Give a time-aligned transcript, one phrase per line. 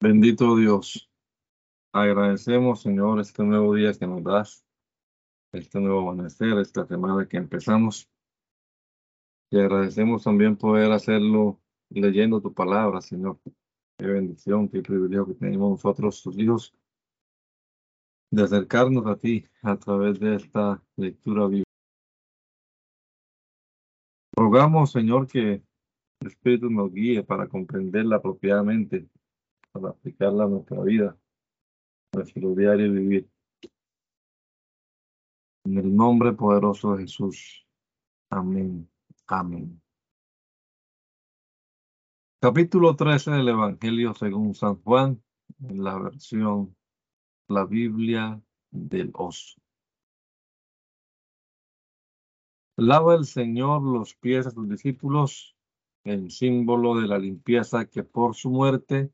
[0.00, 1.10] Bendito Dios.
[1.92, 4.66] Agradecemos, Señor, este nuevo día que nos das,
[5.52, 8.06] este nuevo amanecer, esta semana que empezamos.
[9.50, 11.58] Y agradecemos también poder hacerlo
[11.88, 13.38] leyendo tu palabra, Señor.
[13.98, 16.74] Qué bendición, qué privilegio que tenemos nosotros, tus hijos,
[18.30, 21.70] de acercarnos a ti a través de esta lectura bíblica.
[24.36, 25.62] Rogamos, Señor, que
[26.20, 29.08] el Espíritu nos guíe para comprenderla apropiadamente,
[29.80, 31.18] para aplicarla a nuestra vida,
[32.12, 33.30] nuestro diario vivir.
[35.64, 37.66] En el nombre poderoso de Jesús.
[38.30, 38.88] Amén.
[39.26, 39.80] Amén.
[42.40, 45.22] Capítulo 13 del Evangelio según San Juan,
[45.60, 46.76] en la versión
[47.48, 49.60] La Biblia del Oso.
[52.76, 55.56] Lava el Señor los pies a sus discípulos,
[56.04, 59.10] el símbolo de la limpieza que por su muerte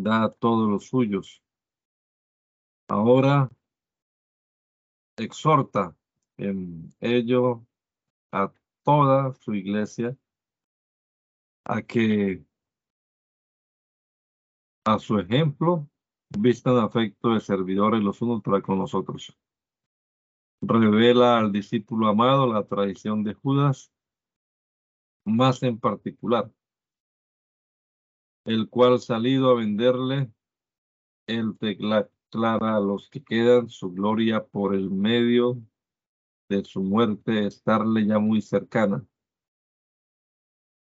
[0.00, 1.42] da todos los suyos.
[2.88, 3.50] Ahora
[5.16, 5.96] exhorta
[6.36, 7.66] en ello
[8.32, 10.16] a toda su iglesia
[11.64, 12.44] a que
[14.84, 15.88] a su ejemplo
[16.30, 19.36] vistan afecto de servidores los unos para con los otros
[20.60, 23.92] revela al discípulo amado la tradición de Judas,
[25.24, 26.50] más en particular,
[28.48, 30.32] el cual salido a venderle,
[31.26, 32.08] él declara
[32.76, 35.60] a los que quedan su gloria por el medio
[36.48, 39.04] de su muerte estarle ya muy cercana.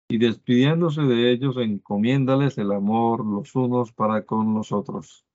[0.09, 5.27] Y despidiéndose de ellos, encomiéndales el amor los unos para con los otros,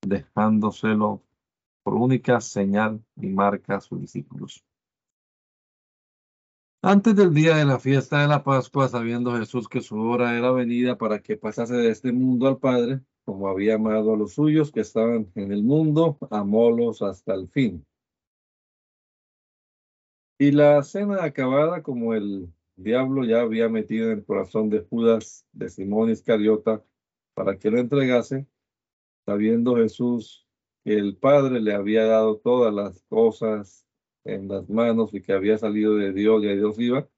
[0.00, 1.24] dejándoselo
[1.82, 4.64] por única señal y marca a sus discípulos.
[6.82, 10.50] Antes del día de la fiesta de la Pascua, sabiendo Jesús que su hora era
[10.50, 14.72] venida para que pasase de este mundo al Padre, como había amado a los suyos
[14.72, 17.86] que estaban en el mundo, amólos hasta el fin.
[20.38, 25.46] Y la cena acabada, como el diablo ya había metido en el corazón de Judas,
[25.52, 26.82] de Simón Iscariota,
[27.34, 28.46] para que lo entregase,
[29.26, 30.46] sabiendo Jesús
[30.82, 33.86] que el Padre le había dado todas las cosas
[34.24, 37.08] en las manos y que había salido de Dios y a Dios iba,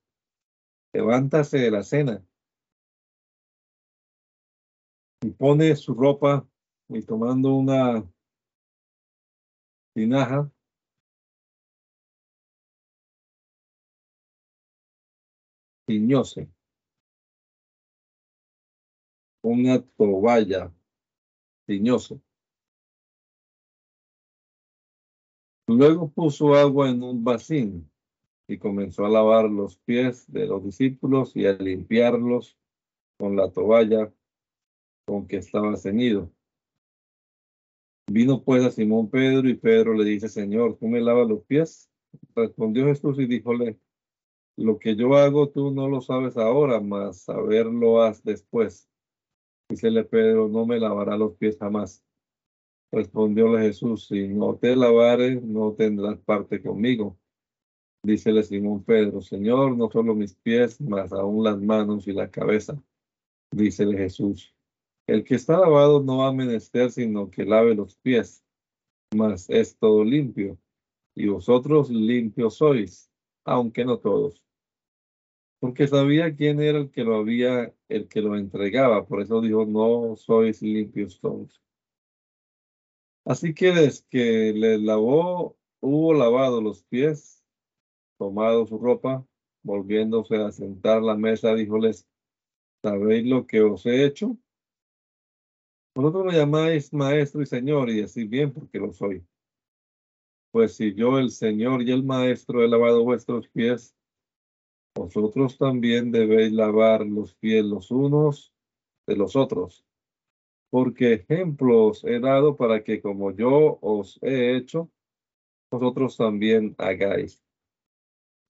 [0.93, 2.25] levántase de la cena
[5.23, 6.47] y pone su ropa
[6.89, 8.05] y tomando una
[9.95, 10.51] tinaja,
[15.87, 16.49] tiñóse
[19.43, 20.73] una toalla,
[21.67, 22.21] tiñóse
[25.77, 27.91] Luego puso agua en un vacín
[28.47, 32.59] y comenzó a lavar los pies de los discípulos y a limpiarlos
[33.19, 34.13] con la toalla
[35.07, 36.31] con que estaba ceñido.
[38.11, 41.91] Vino pues a Simón Pedro y Pedro le dice, Señor, ¿tú me lavas los pies?
[42.35, 43.79] Respondió Jesús y díjole,
[44.57, 48.89] lo que yo hago tú no lo sabes ahora, mas saberlo haz después.
[49.69, 52.02] Dícele Pedro, no me lavará los pies jamás.
[52.93, 57.19] Respondióle Jesús, si no te lavares, no tendrás parte conmigo.
[58.03, 62.83] Dícele Simón Pedro, Señor, no solo mis pies, mas aún las manos y la cabeza.
[63.51, 64.55] Dícele Jesús,
[65.07, 68.45] el que está lavado no ha menester sino que lave los pies,
[69.15, 70.59] mas es todo limpio.
[71.15, 73.11] Y vosotros limpios sois,
[73.45, 74.43] aunque no todos.
[75.61, 79.07] Porque sabía quién era el que lo había, el que lo entregaba.
[79.07, 81.63] Por eso dijo, no sois limpios todos.
[83.25, 87.45] Así que desde que le lavó, hubo lavado los pies,
[88.19, 89.25] tomado su ropa,
[89.63, 92.09] volviéndose a sentar la mesa, díjoles,
[92.83, 94.37] ¿sabéis lo que os he hecho?
[95.95, 99.25] Vosotros me llamáis maestro y señor, y así bien porque lo soy.
[100.51, 103.95] Pues si yo, el señor y el maestro, he lavado vuestros pies,
[104.97, 108.53] vosotros también debéis lavar los pies los unos
[109.07, 109.87] de los otros
[110.73, 114.91] porque ejemplos he dado para que como yo os he hecho,
[115.71, 117.45] vosotros también hagáis.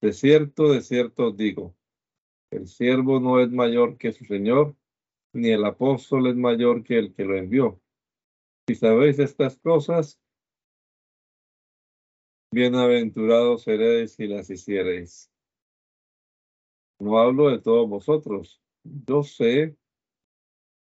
[0.00, 1.74] De cierto, de cierto os digo,
[2.52, 4.76] el siervo no es mayor que su Señor,
[5.32, 7.82] ni el apóstol es mayor que el que lo envió.
[8.68, 10.20] Si sabéis estas cosas,
[12.52, 15.28] bienaventurados seréis si las hiciereis.
[17.00, 18.62] No hablo de todos vosotros.
[18.84, 19.76] Yo sé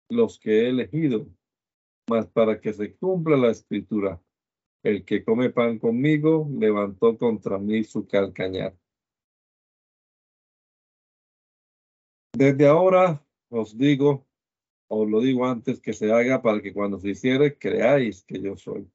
[0.09, 1.27] los que he elegido,
[2.09, 4.21] mas para que se cumpla la escritura.
[4.83, 8.77] El que come pan conmigo levantó contra mí su calcañar.
[12.35, 14.27] Desde ahora os digo
[14.89, 18.57] os lo digo antes que se haga para que cuando se hiciere creáis que yo
[18.57, 18.89] soy.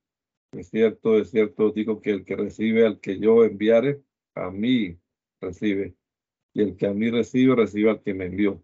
[0.51, 4.01] Es cierto, es cierto, digo que el que recibe al que yo enviare,
[4.35, 4.97] a mí
[5.41, 5.95] recibe.
[6.53, 8.63] Y el que a mí recibe, recibe al que me envió.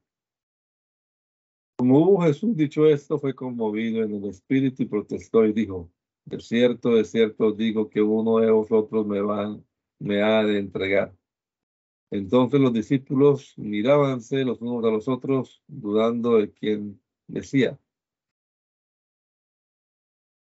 [1.77, 5.91] Como hubo Jesús dicho esto, fue conmovido en el espíritu y protestó y dijo,
[6.25, 9.59] de cierto, de cierto digo que uno de vosotros me, va,
[10.00, 11.15] me ha de entregar.
[12.09, 17.80] Entonces los discípulos mirábanse los unos a los otros, dudando de quién decía.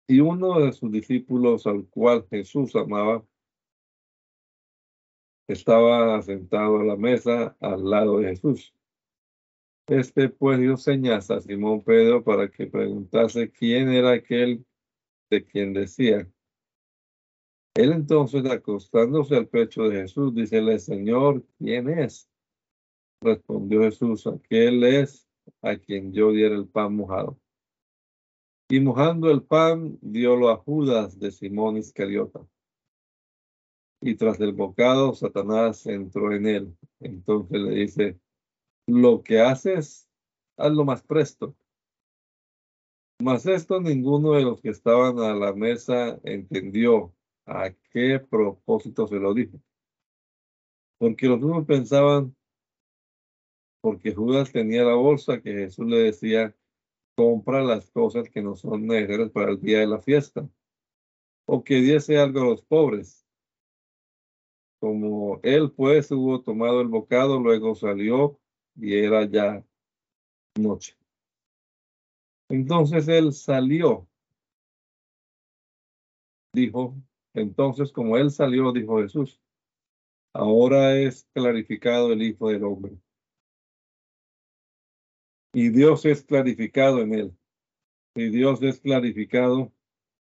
[0.09, 3.25] Y uno de sus discípulos, al cual Jesús amaba,
[5.49, 8.76] estaba sentado a la mesa al lado de Jesús.
[9.89, 14.67] Este pues dio señas a Simón Pedro para que preguntase quién era aquel
[15.31, 16.29] de quien decía.
[17.75, 22.29] Él entonces, acostándose al pecho de Jesús, dícele, Señor, ¿quién es?
[23.21, 25.29] Respondió Jesús, aquel es
[25.63, 27.39] a quien yo diera el pan mojado.
[28.69, 32.41] Y mojando el pan, diólo a Judas de Simón Iscariota.
[34.01, 36.77] Y tras el bocado, Satanás entró en él.
[36.99, 38.21] Entonces le dice,
[38.87, 40.09] lo que haces,
[40.57, 41.57] hazlo más presto.
[43.21, 47.15] Mas esto ninguno de los que estaban a la mesa entendió
[47.47, 49.59] a qué propósito se lo dijo.
[50.99, 52.37] Porque los unos pensaban,
[53.81, 56.55] porque Judas tenía la bolsa que Jesús le decía,
[57.15, 60.49] compra las cosas que no son necesarias para el día de la fiesta,
[61.47, 63.27] o que diese algo a los pobres.
[64.79, 68.39] Como él pues hubo tomado el bocado, luego salió
[68.77, 69.65] y era ya
[70.59, 70.97] noche.
[72.49, 74.09] Entonces él salió.
[76.53, 76.97] Dijo,
[77.35, 79.41] entonces como él salió, dijo Jesús,
[80.33, 82.99] ahora es clarificado el Hijo del Hombre.
[85.53, 87.39] Y Dios es clarificado en él.
[88.15, 89.73] Y Dios es clarificado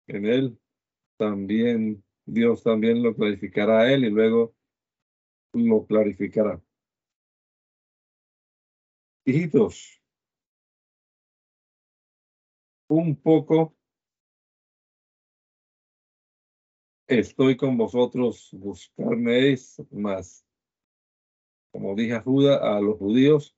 [0.07, 0.59] en él,
[1.17, 4.55] también Dios también lo clarificará a él y luego
[5.53, 6.61] lo clarificará.
[9.25, 10.01] Hijitos,
[12.89, 13.77] un poco
[17.07, 20.47] estoy con vosotros, buscarmeis más.
[21.73, 23.55] Como dije a Judá, a los judíos,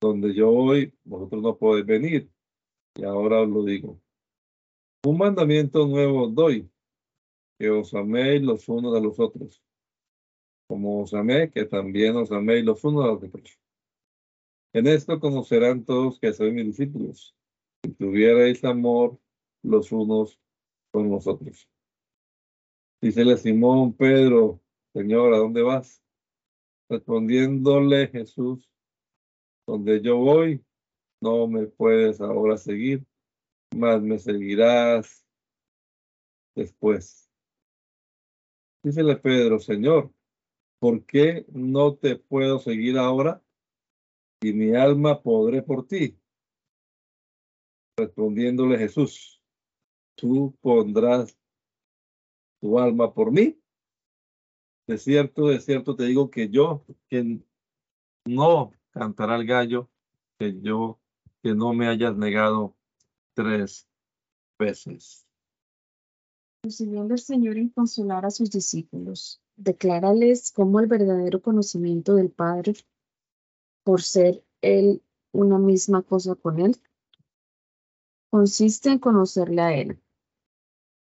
[0.00, 2.30] donde yo voy, vosotros no podéis venir.
[2.96, 4.00] Y ahora os lo digo.
[5.04, 6.68] Un mandamiento nuevo doy,
[7.58, 9.62] que os améis los unos a los otros,
[10.66, 13.58] como os amé, que también os améis los unos a los otros.
[14.72, 17.34] En esto conocerán todos que sois mis discípulos,
[17.82, 19.18] si tuvierais amor
[19.62, 20.38] los unos
[20.90, 21.68] con los otros.
[23.00, 24.60] Dícele Simón Pedro,
[24.92, 26.02] Señor, ¿a dónde vas?
[26.88, 28.68] Respondiéndole Jesús,
[29.66, 30.64] donde yo voy,
[31.20, 33.06] no me puedes ahora seguir,
[33.74, 35.24] mas me seguirás
[36.54, 37.30] después.
[38.82, 40.12] Dícele Pedro, Señor,
[40.78, 43.42] ¿por qué no te puedo seguir ahora?
[44.40, 46.18] Y mi alma podré por ti.
[47.96, 49.42] Respondiéndole Jesús,
[50.14, 51.36] tú pondrás
[52.60, 53.60] tu alma por mí.
[54.86, 57.40] De cierto, de cierto te digo que yo, que
[58.26, 59.90] no cantará el gallo,
[60.38, 60.98] que yo,
[61.42, 62.76] que no me hayas negado
[63.34, 63.88] tres
[64.58, 65.26] veces.
[66.62, 72.74] Prosiguiendo el Señor en consolar a sus discípulos, declárales cómo el verdadero conocimiento del Padre
[73.88, 75.02] por ser él
[75.32, 76.76] una misma cosa con él,
[78.30, 79.98] consiste en conocerle a él.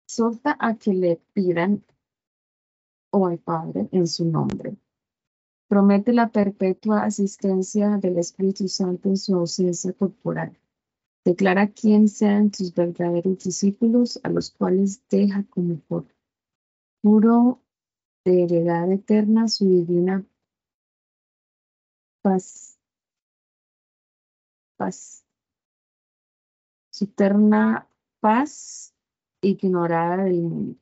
[0.05, 1.85] Solta a que le pidan
[3.11, 4.75] o al Padre en su nombre.
[5.69, 10.59] Promete la perpetua asistencia del Espíritu Santo en su ausencia corporal.
[11.23, 16.07] Declara quién sean tus verdaderos discípulos, a los cuales deja como por
[17.01, 17.61] puro
[18.25, 20.25] de heredad eterna su divina
[22.25, 22.79] paz,
[24.77, 25.23] paz,
[26.89, 27.87] su eterna
[28.19, 28.95] paz
[29.41, 30.79] ignorada del mundo.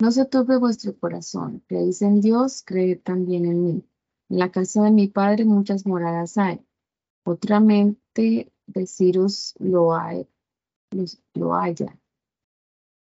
[0.00, 3.84] No se tope vuestro corazón, creéis en Dios, creed también en mí.
[4.28, 6.64] En la casa de mi Padre muchas moradas hay.
[7.24, 10.28] Otramente deciros lo hay,
[11.34, 11.98] lo haya,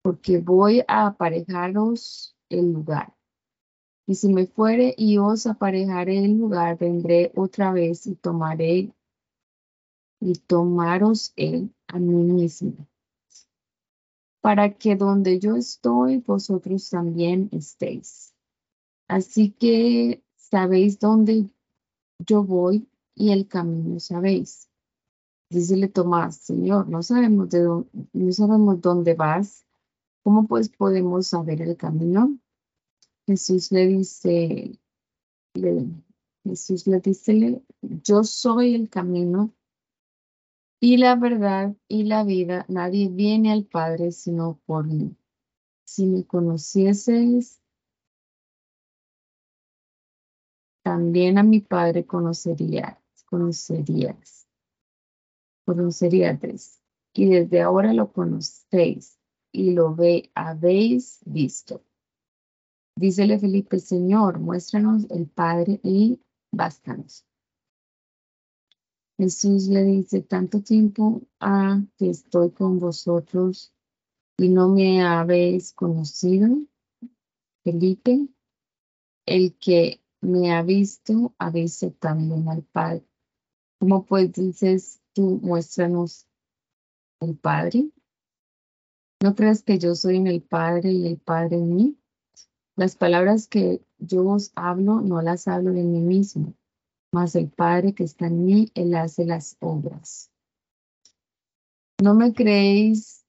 [0.01, 3.15] porque voy a aparejaros el lugar.
[4.11, 8.93] Y si me fuere y os aparejaré el lugar, vendré otra vez y tomaré
[10.19, 12.89] y tomaros él a mí mismo,
[14.41, 18.35] para que donde yo estoy, vosotros también estéis.
[19.07, 21.49] Así que sabéis dónde
[22.19, 24.67] yo voy y el camino sabéis.
[25.49, 29.65] Dícele Tomás, Señor, no sabemos, de dónde, no sabemos dónde vas.
[30.21, 32.40] ¿Cómo pues podemos saber el camino?
[33.27, 34.79] Jesús le dice,
[36.43, 39.53] Jesús le dice, yo soy el camino
[40.79, 42.65] y la verdad y la vida.
[42.67, 45.15] Nadie viene al Padre sino por mí.
[45.83, 47.61] Si me conocieseis,
[50.83, 54.47] también a mi Padre conocerías, conocerías,
[55.65, 56.81] conocerías.
[57.13, 59.19] Y desde ahora lo conocéis
[59.51, 61.83] y lo ve, habéis visto.
[62.95, 66.19] Dícele Felipe, Señor, muéstranos el Padre y
[66.51, 67.25] bástanos.
[69.17, 73.71] Jesús le dice, tanto tiempo ha que estoy con vosotros
[74.37, 76.47] y no me habéis conocido.
[77.63, 78.27] Felipe,
[79.27, 83.05] el que me ha visto, ha visto también al Padre.
[83.79, 86.27] ¿Cómo pues dices tú, muéstranos
[87.19, 87.91] el Padre?
[89.21, 92.00] ¿No crees que yo soy en el Padre y el Padre en mí?
[92.77, 96.55] Las palabras que yo os hablo, no las hablo de mí mismo,
[97.11, 100.31] mas el Padre que está en mí, Él hace las obras.
[102.01, 103.25] ¿No me creéis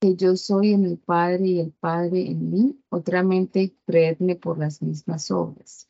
[0.00, 2.80] que yo soy en el Padre y el Padre en mí?
[2.90, 5.88] Otramente, creedme por las mismas obras.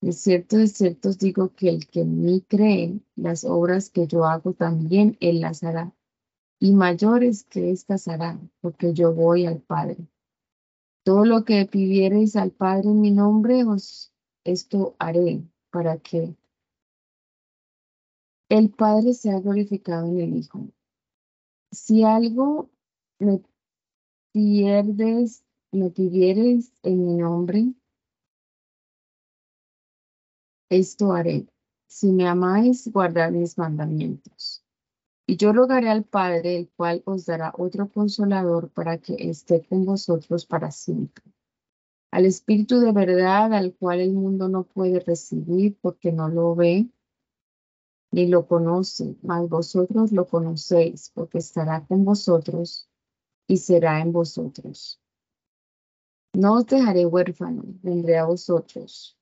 [0.00, 4.06] De cierto, de cierto os digo que el que en mí cree, las obras que
[4.06, 5.92] yo hago también Él las hará,
[6.60, 10.08] y mayores que éstas hará, porque yo voy al Padre.
[11.08, 14.12] Todo lo que pidiereis al Padre en mi nombre, os
[14.44, 16.36] esto haré para que
[18.50, 20.68] el Padre sea glorificado en el Hijo.
[21.72, 22.68] Si algo
[23.18, 23.40] me
[24.32, 27.72] pierdes, me pidieres en mi nombre,
[30.68, 31.46] esto haré.
[31.86, 34.62] Si me amáis, guardad mis mandamientos.
[35.30, 39.84] Y yo rogaré al Padre, el cual os dará otro consolador para que esté con
[39.84, 41.22] vosotros para siempre.
[42.10, 46.88] Al Espíritu de verdad, al cual el mundo no puede recibir porque no lo ve
[48.10, 52.88] ni lo conoce, mas vosotros lo conocéis porque estará con vosotros
[53.46, 54.98] y será en vosotros.
[56.32, 59.18] No os dejaré huérfano, vendré a vosotros.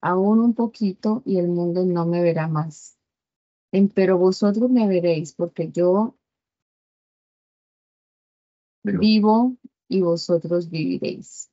[0.00, 2.96] Aún un poquito y el mundo no me verá más
[3.94, 6.16] pero vosotros me veréis, porque yo
[8.84, 9.56] vivo
[9.88, 11.50] y vosotros viviréis.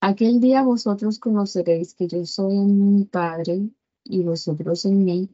[0.00, 3.70] Aquel día vosotros conoceréis que yo soy en mi Padre
[4.04, 5.30] y vosotros en mí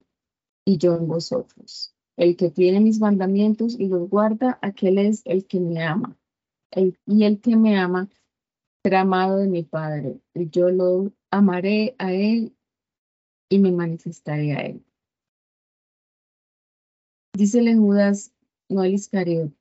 [0.64, 1.95] y yo en vosotros.
[2.16, 6.16] El que tiene mis mandamientos y los guarda, aquel es el que me ama.
[7.07, 8.09] y el que me ama
[8.85, 10.21] será amado de mi Padre.
[10.35, 12.54] Y yo lo amaré a él
[13.49, 14.85] y me manifestaré a él.
[17.32, 18.32] Dícele Judas,
[18.68, 19.54] no el Iscariota,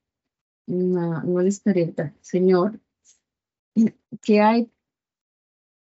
[0.68, 2.80] no, el Iscariota, Señor,
[4.22, 4.72] ¿qué hay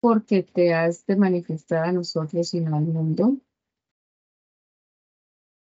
[0.01, 3.37] porque te has de manifestar a nosotros y no al mundo?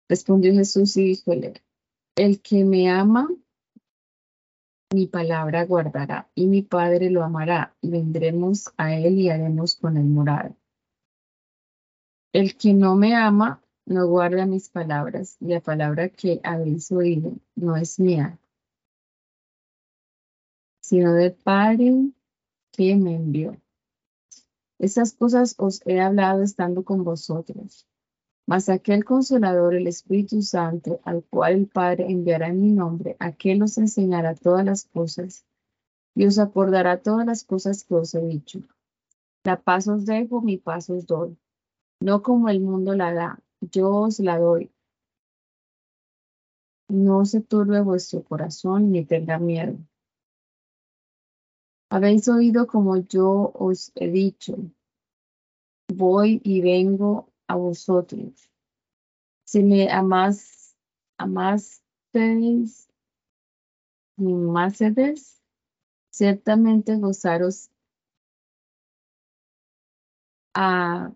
[0.08, 1.62] Respondió Jesús y díjole,
[2.16, 3.30] el que me ama,
[4.94, 9.98] mi palabra guardará, y mi Padre lo amará, y vendremos a él y haremos con
[9.98, 10.56] él morada.
[12.34, 17.34] El que no me ama, no guarda mis palabras, y la palabra que habéis oído
[17.56, 18.40] no es mía,
[20.80, 22.12] sino del Padre
[22.72, 23.58] que me envió.
[24.78, 27.86] Esas cosas os he hablado estando con vosotros.
[28.46, 33.62] Mas aquel consolador, el Espíritu Santo, al cual el Padre enviará en mi nombre, aquel
[33.64, 35.46] os enseñará todas las cosas
[36.16, 38.62] y os acordará todas las cosas que os he dicho.
[39.44, 41.38] La paz os dejo, mi paz os doy.
[42.02, 44.72] No como el mundo la da, yo os la doy.
[46.88, 49.78] No se turbe vuestro corazón ni tenga miedo.
[51.92, 54.56] Habéis oído como yo os he dicho.
[55.94, 58.52] Voy y vengo a vosotros.
[59.46, 60.76] Si me amás,
[61.18, 62.90] amasteis,
[64.74, 65.42] sedes,
[66.12, 67.70] ciertamente gozaros
[70.54, 71.14] a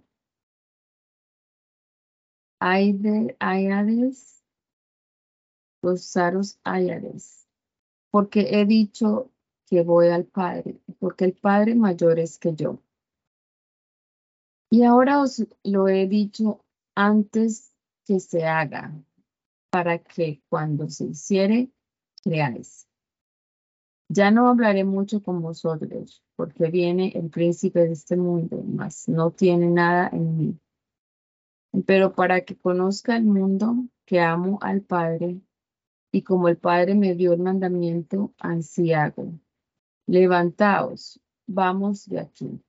[2.65, 4.41] Ayades,
[5.81, 7.45] gozaros Ayades,
[8.09, 9.29] porque he dicho
[9.65, 12.79] que voy al Padre, porque el Padre mayor es que yo.
[14.69, 16.63] Y ahora os lo he dicho
[16.95, 18.97] antes que se haga,
[19.69, 21.69] para que cuando se hiciere,
[22.23, 22.87] creáis.
[24.07, 29.31] Ya no hablaré mucho con vosotros, porque viene el príncipe de este mundo, mas no
[29.31, 30.59] tiene nada en mí.
[31.85, 33.75] Pero para que conozca el mundo
[34.05, 35.41] que amo al Padre,
[36.11, 39.33] y como el Padre me dio el mandamiento, así hago.
[40.05, 42.61] Levantaos, vamos de aquí.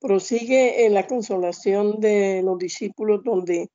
[0.00, 3.68] Prosigue en la consolación de los discípulos donde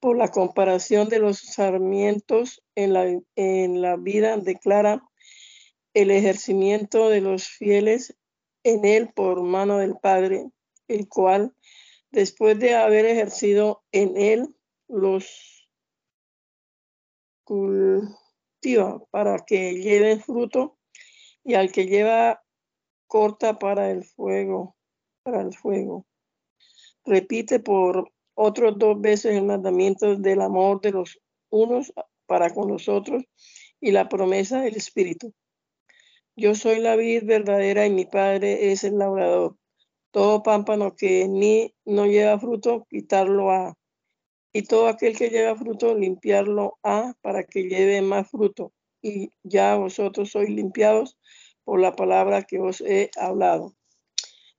[0.00, 5.02] por la comparación de los sarmientos en la, en la vida declara
[5.92, 8.16] el ejercimiento de los fieles
[8.66, 10.50] en él por mano del Padre,
[10.88, 11.54] el cual,
[12.10, 14.56] después de haber ejercido en él,
[14.88, 15.68] los
[17.44, 20.78] cultiva para que lleven fruto
[21.44, 22.42] y al que lleva
[23.06, 24.76] corta para el fuego,
[25.22, 26.04] para el fuego.
[27.04, 31.20] Repite por otros dos veces el mandamiento del amor de los
[31.50, 31.92] unos
[32.26, 33.22] para con los otros
[33.80, 35.32] y la promesa del Espíritu.
[36.38, 39.56] Yo soy la vid verdadera y mi Padre es el labrador.
[40.10, 43.74] Todo pámpano que en mí no lleva fruto, quitarlo a.
[44.52, 48.74] Y todo aquel que lleva fruto, limpiarlo a, para que lleve más fruto.
[49.00, 51.18] Y ya vosotros sois limpiados
[51.64, 53.74] por la palabra que os he hablado.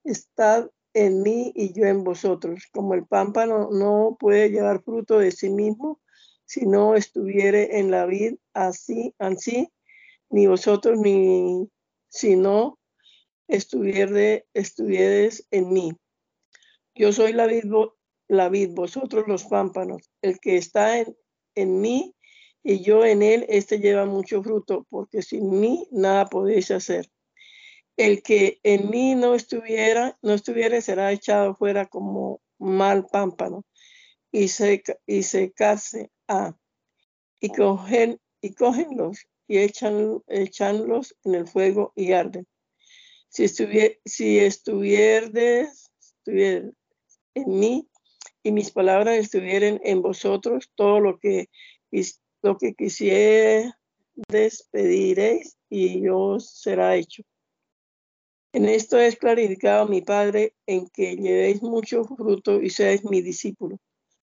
[0.02, 2.64] Estad en mí y yo en vosotros.
[2.72, 6.00] Como el pámpano no puede llevar fruto de sí mismo
[6.44, 9.70] si no estuviere en la vid, así, así,
[10.30, 11.68] ni vosotros ni
[12.08, 12.78] si no
[13.48, 14.44] estuvieres
[15.50, 15.92] en mí.
[16.94, 17.64] Yo soy la vid,
[18.28, 20.10] la vid, vosotros los pámpanos.
[20.22, 21.16] El que está en,
[21.54, 22.14] en mí
[22.62, 27.08] y yo en él, este lleva mucho fruto, porque sin mí nada podéis hacer.
[27.96, 33.64] El que en mí no estuviera, no estuviera, será echado fuera como mal pámpano
[34.30, 36.54] y, seca, y secarse a,
[37.40, 42.46] y cogen, y cogenlos y echan, echanlos en el fuego y arden.
[43.28, 46.72] Si, estuvier, si estuvieres, estuvier
[47.34, 47.88] en mí
[48.42, 51.48] y mis palabras estuvieran en vosotros, todo lo que,
[52.42, 53.72] lo que quisieres
[54.70, 57.22] pediréis y os será hecho.
[58.52, 63.78] En esto es clarificado mi Padre, en que llevéis mucho fruto y seáis mi discípulo.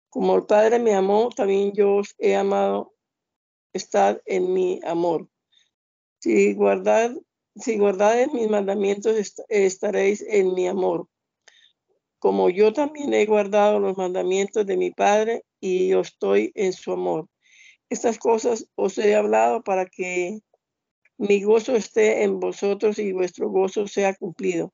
[0.09, 2.95] Como el Padre me amó, también yo os he amado.
[3.77, 5.29] Estad en mi amor.
[6.19, 7.11] Si guardad,
[7.55, 9.15] si guardáis mis mandamientos,
[9.49, 11.09] estaréis en mi amor.
[12.19, 16.93] Como yo también he guardado los mandamientos de mi Padre y yo estoy en su
[16.93, 17.29] amor.
[17.91, 20.41] Estas cosas os he hablado para que
[21.19, 24.73] mi gozo esté en vosotros y vuestro gozo sea cumplido.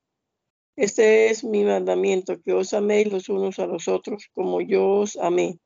[0.75, 5.17] Este es mi mandamiento, que os améis los unos a los otros como yo os
[5.17, 5.59] amé.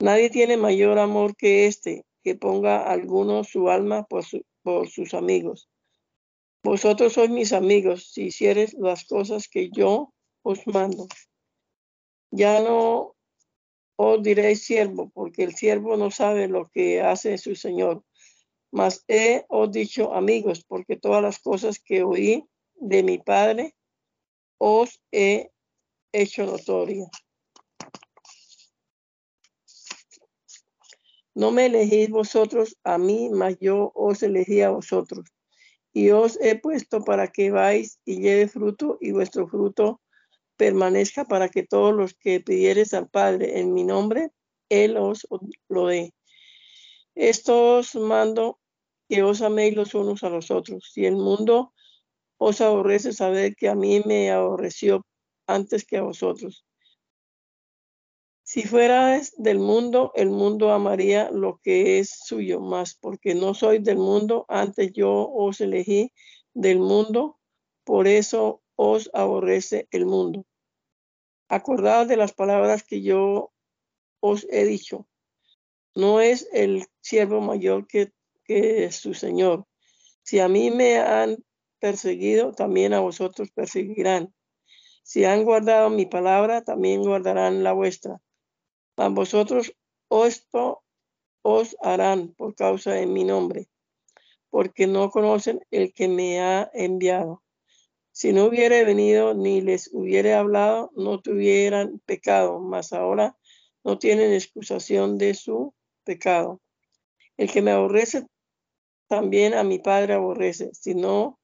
[0.00, 4.24] Nadie tiene mayor amor que este, que ponga alguno su alma por,
[4.62, 5.68] por sus amigos.
[6.62, 11.06] Vosotros sois mis amigos si hicieres las cosas que yo os mando.
[12.30, 13.14] Ya no
[13.96, 18.02] os diréis siervo, porque el siervo no sabe lo que hace su Señor
[18.74, 23.76] mas he os dicho amigos, porque todas las cosas que oí de mi Padre
[24.58, 25.52] os he
[26.12, 27.06] hecho notoria.
[31.34, 35.26] No me elegís vosotros a mí, mas yo os elegí a vosotros.
[35.92, 40.00] Y os he puesto para que vais y lleve fruto y vuestro fruto
[40.56, 44.30] permanezca para que todos los que pidieres al Padre en mi nombre,
[44.68, 45.26] Él os
[45.68, 46.14] lo dé.
[47.14, 48.58] Estos mando
[49.08, 50.90] que os améis los unos a los otros.
[50.92, 51.72] Si el mundo
[52.38, 55.04] os aborrece, sabed que a mí me aborreció
[55.46, 56.64] antes que a vosotros.
[58.44, 63.78] Si fuerais del mundo, el mundo amaría lo que es suyo, más porque no soy
[63.80, 66.12] del mundo, antes yo os elegí
[66.52, 67.38] del mundo,
[67.84, 70.44] por eso os aborrece el mundo.
[71.48, 73.52] Acordaos de las palabras que yo
[74.20, 75.08] os he dicho.
[75.94, 78.12] No es el siervo mayor que
[78.44, 79.66] que su Señor.
[80.22, 81.38] Si a mí me han
[81.80, 84.32] perseguido, también a vosotros perseguirán.
[85.02, 88.20] Si han guardado mi palabra, también guardarán la vuestra.
[88.96, 89.74] A vosotros
[90.10, 90.82] esto
[91.42, 93.68] os harán por causa de mi nombre,
[94.50, 97.42] porque no conocen el que me ha enviado.
[98.12, 103.36] Si no hubiere venido ni les hubiere hablado, no tuvieran pecado, mas ahora
[103.82, 106.60] no tienen excusación de su pecado.
[107.36, 108.26] El que me aborrece
[109.08, 110.72] también a mi Padre aborrece.
[110.72, 111.40] Si no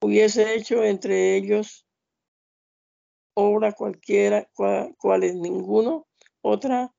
[0.00, 1.86] hubiese hecho entre ellos
[3.34, 6.06] obra cualquiera, cual, es ninguno,
[6.42, 6.94] otra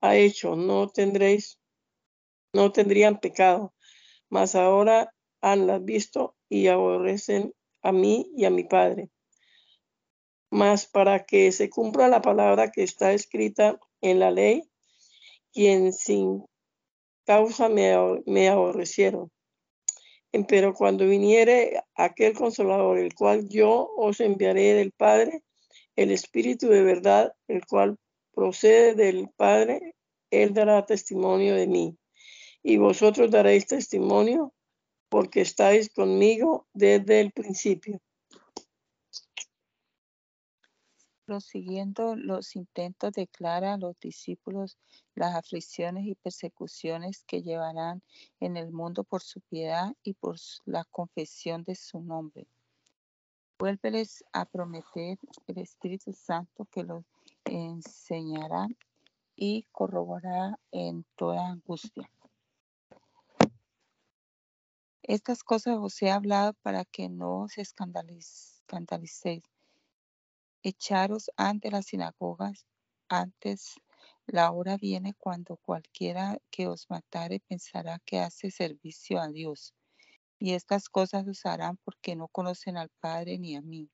[0.00, 1.58] ha hecho, no tendréis
[2.54, 3.74] no tendrían pecado,
[4.30, 7.52] mas ahora han visto y aborrecen
[7.82, 9.10] a mí y a mi Padre.
[10.50, 14.62] Mas para que se cumpla la palabra que está escrita en la ley,
[15.52, 16.44] quien sin
[17.26, 17.92] causa me,
[18.24, 19.30] me aborrecieron.
[20.48, 25.42] Pero cuando viniere aquel consolador, el cual yo os enviaré del Padre,
[25.96, 27.98] el Espíritu de verdad, el cual
[28.34, 29.94] procede del Padre,
[30.30, 31.98] él dará testimonio de mí.
[32.62, 34.54] Y vosotros daréis testimonio
[35.08, 38.00] porque estáis conmigo desde el principio.
[41.26, 44.76] Prosiguiendo los intentos, declara a los discípulos
[45.14, 48.02] las aflicciones y persecuciones que llevarán
[48.40, 52.46] en el mundo por su piedad y por la confesión de su nombre.
[53.58, 57.04] Vuélveles a prometer el Espíritu Santo que los
[57.44, 58.68] enseñará
[59.36, 62.10] y corroborará en toda angustia.
[65.02, 69.42] Estas cosas os he hablado para que no os escandalicéis.
[70.62, 72.64] Echaros ante las sinagogas,
[73.08, 73.74] antes
[74.26, 79.74] la hora viene cuando cualquiera que os matare pensará que hace servicio a Dios.
[80.38, 83.90] Y estas cosas os harán porque no conocen al Padre ni a mí.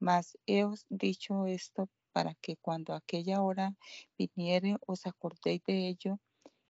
[0.00, 3.74] Mas he os dicho esto para que cuando aquella hora
[4.16, 6.18] viniere os acordéis de ello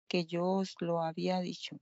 [0.07, 1.77] que yo os lo había dicho.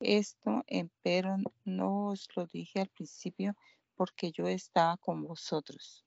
[0.00, 3.54] Esto, empero, no os lo dije al principio
[3.96, 6.06] porque yo estaba con vosotros.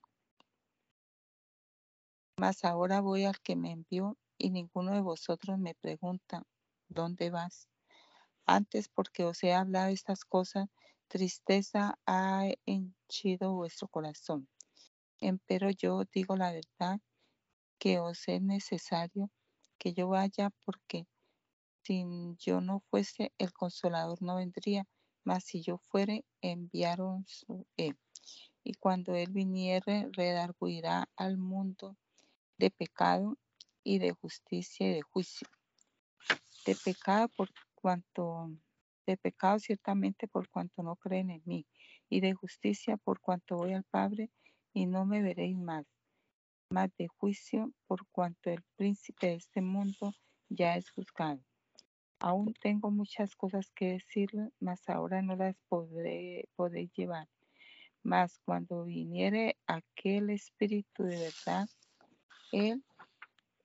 [2.38, 6.44] Mas ahora voy al que me envió y ninguno de vosotros me pregunta,
[6.88, 7.70] ¿dónde vas?
[8.46, 10.68] Antes porque os he hablado estas cosas,
[11.08, 14.50] tristeza ha henchido vuestro corazón.
[15.26, 17.00] Empero yo digo la verdad,
[17.80, 19.32] que os es necesario
[19.78, 21.08] que yo vaya porque
[21.82, 22.04] si
[22.40, 24.86] yo no fuese, el consolador no vendría,
[25.24, 27.26] mas si yo fuere, enviaron
[27.78, 27.98] él.
[28.66, 31.96] Y cuando él viniere, redarguirá al mundo
[32.58, 33.38] de pecado
[33.82, 35.48] y de justicia y de juicio.
[36.66, 38.52] De pecado por cuanto,
[39.06, 41.66] de pecado ciertamente por cuanto no creen en mí,
[42.10, 44.30] y de justicia por cuanto voy al Padre
[44.74, 45.86] y no me veréis más,
[46.70, 50.14] más de juicio por cuanto el príncipe de este mundo
[50.50, 51.42] ya es juzgado.
[52.20, 57.28] Aún tengo muchas cosas que decirle, mas ahora no las podré, podéis llevar.
[58.02, 61.70] Mas cuando viniere aquel Espíritu de verdad,
[62.52, 62.84] Él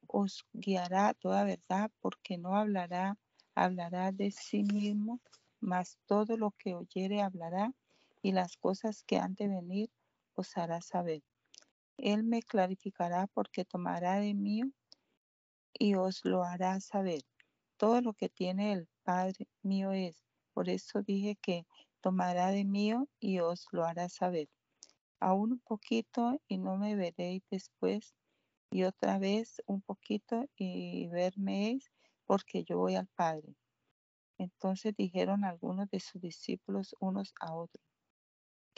[0.06, 3.16] os guiará toda verdad, porque no hablará,
[3.54, 5.20] hablará de sí mismo,
[5.60, 7.72] mas todo lo que oyere hablará,
[8.22, 9.90] y las cosas que han de venir
[10.38, 11.22] os hará saber.
[11.96, 14.62] Él me clarificará porque tomará de mí
[15.72, 17.22] y os lo hará saber.
[17.76, 20.16] Todo lo que tiene el Padre mío es.
[20.52, 21.66] Por eso dije que
[22.00, 24.48] tomará de mí y os lo hará saber.
[25.20, 28.14] Aún un poquito y no me veréis después,
[28.70, 31.90] y otra vez un poquito y vermeis,
[32.26, 33.56] porque yo voy al Padre.
[34.38, 37.82] Entonces dijeron algunos de sus discípulos unos a otros,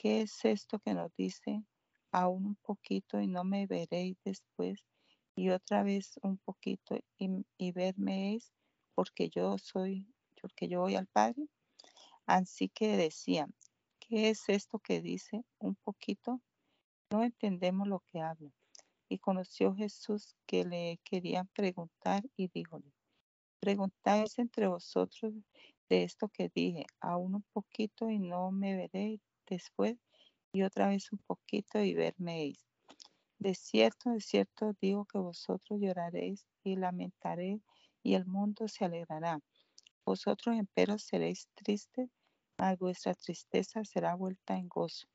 [0.01, 1.63] ¿Qué es esto que nos dice?
[2.11, 4.83] Aún un poquito y no me veréis después,
[5.35, 8.51] y otra vez un poquito y, y vermeis,
[8.95, 10.07] porque yo soy,
[10.41, 11.45] porque yo voy al Padre.
[12.25, 13.53] Así que decían,
[13.99, 15.43] ¿qué es esto que dice?
[15.59, 16.41] Un poquito.
[17.11, 18.49] No entendemos lo que habla.
[19.07, 22.91] Y conoció Jesús que le querían preguntar y díjole,
[23.59, 25.31] preguntáis entre vosotros
[25.89, 29.97] de esto que dije, aún un poquito y no me veréis después
[30.53, 32.65] y otra vez un poquito y vermeis.
[33.37, 37.61] De cierto, de cierto digo que vosotros lloraréis y lamentaréis
[38.01, 39.39] y el mundo se alegrará.
[40.05, 42.09] Vosotros empero seréis tristes,
[42.57, 45.07] mas vuestra tristeza será vuelta en gozo.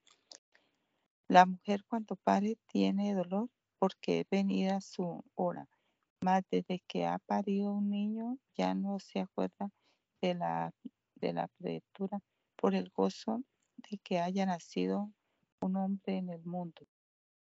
[1.29, 5.69] La mujer cuando pare tiene dolor porque es venida su hora,
[6.21, 9.71] mas desde que ha parido un niño ya no se acuerda
[10.21, 10.73] de la,
[11.17, 11.51] de la
[12.57, 13.43] por el gozo
[14.03, 15.13] que haya nacido
[15.61, 16.87] un hombre en el mundo.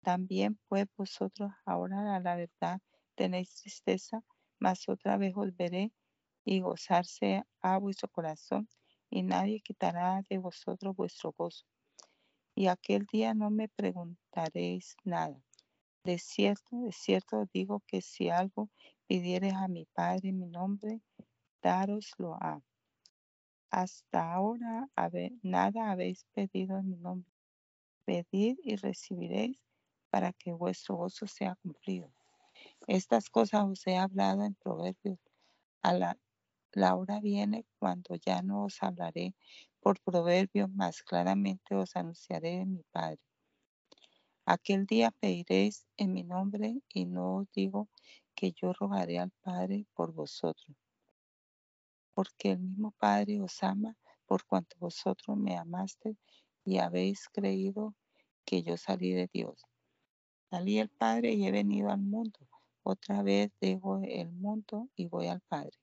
[0.01, 2.81] También pues vosotros ahora a la verdad
[3.15, 4.23] tenéis tristeza,
[4.59, 5.91] mas otra vez os veré
[6.45, 8.69] y gozarse a vuestro corazón,
[9.09, 11.65] y nadie quitará de vosotros vuestro gozo.
[12.55, 15.41] Y aquel día no me preguntaréis nada.
[16.03, 18.69] De cierto, de cierto digo que si algo
[19.07, 21.01] pidieres a mi Padre en mi nombre,
[21.61, 22.61] daroslo a.
[23.71, 24.89] Hasta ahora
[25.43, 27.31] nada habéis pedido en mi nombre.
[28.05, 29.59] Pedid y recibiréis
[30.09, 32.11] para que vuestro gozo sea cumplido.
[32.87, 35.19] Estas cosas os he hablado en proverbios
[36.73, 39.33] la hora viene cuando ya no os hablaré
[39.79, 43.21] por proverbio, más claramente os anunciaré de mi Padre.
[44.45, 47.87] Aquel día pediréis en mi nombre y no os digo
[48.35, 50.75] que yo rogaré al Padre por vosotros,
[52.19, 56.17] porque el mismo Padre os ama por cuanto vosotros me amaste
[56.65, 57.95] y habéis creído
[58.43, 59.63] que yo salí de Dios.
[60.49, 62.37] Salí del Padre y he venido al mundo.
[62.83, 65.79] Otra vez dejo el mundo y voy al Padre.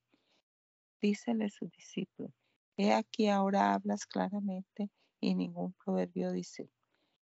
[1.00, 2.32] Dícele sus discípulos,
[2.76, 4.90] he aquí ahora hablas claramente
[5.22, 6.68] y ningún proverbio dice.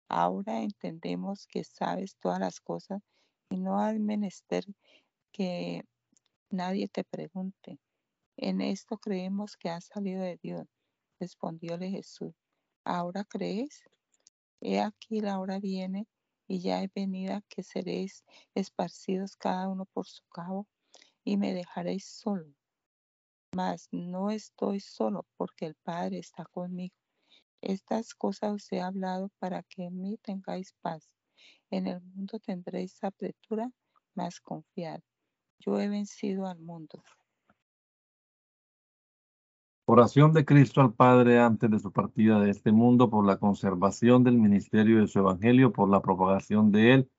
[0.08, 3.02] Ahora entendemos que sabes todas las cosas
[3.50, 4.64] y no hay menester
[5.32, 5.84] que
[6.48, 7.78] nadie te pregunte.
[8.36, 10.66] En esto creemos que has salido de Dios.
[11.20, 12.34] Respondióle Jesús,
[12.84, 13.84] ¿ahora crees?
[14.60, 16.08] He aquí la hora viene
[16.48, 20.66] y ya he venida que seréis esparcidos cada uno por su cabo
[21.24, 22.52] y me dejaréis solo.
[23.54, 26.96] Mas no estoy solo porque el Padre está conmigo.
[27.60, 31.10] Estas cosas os he hablado para que en mí tengáis paz.
[31.70, 33.70] En el mundo tendréis apretura,
[34.14, 35.00] mas confiad.
[35.58, 37.04] Yo he vencido al mundo.
[39.84, 44.22] Oración de Cristo al Padre antes de su partida de este mundo por la conservación
[44.22, 47.10] del ministerio de su Evangelio, por la propagación de él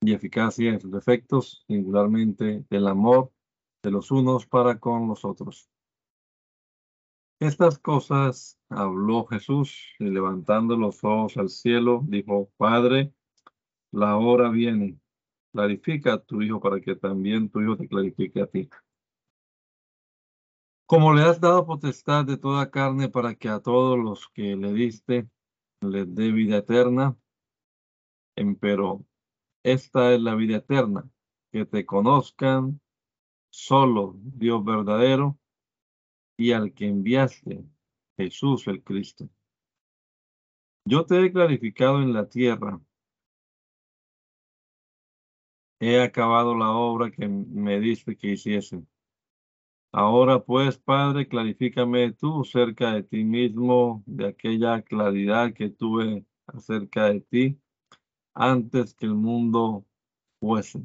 [0.00, 3.30] y eficacia en sus efectos, singularmente del amor
[3.84, 5.70] de los unos para con los otros.
[7.38, 13.12] Estas cosas habló Jesús y levantando los ojos al cielo, dijo, Padre,
[13.92, 14.98] la hora viene,
[15.52, 18.68] clarifica a tu Hijo para que también tu Hijo te clarifique a ti.
[20.88, 24.72] Como le has dado potestad de toda carne para que a todos los que le
[24.72, 25.28] diste
[25.82, 27.14] les dé vida eterna,
[28.58, 29.04] pero
[29.62, 31.06] esta es la vida eterna,
[31.52, 32.80] que te conozcan
[33.50, 35.38] solo Dios verdadero
[36.38, 37.66] y al que enviaste,
[38.16, 39.28] Jesús el Cristo.
[40.86, 42.80] Yo te he clarificado en la tierra.
[45.80, 48.86] He acabado la obra que me diste que hiciese.
[49.92, 57.06] Ahora pues, Padre, clarifícame tú cerca de ti mismo, de aquella claridad que tuve acerca
[57.06, 57.60] de ti
[58.34, 59.86] antes que el mundo
[60.40, 60.82] fuese.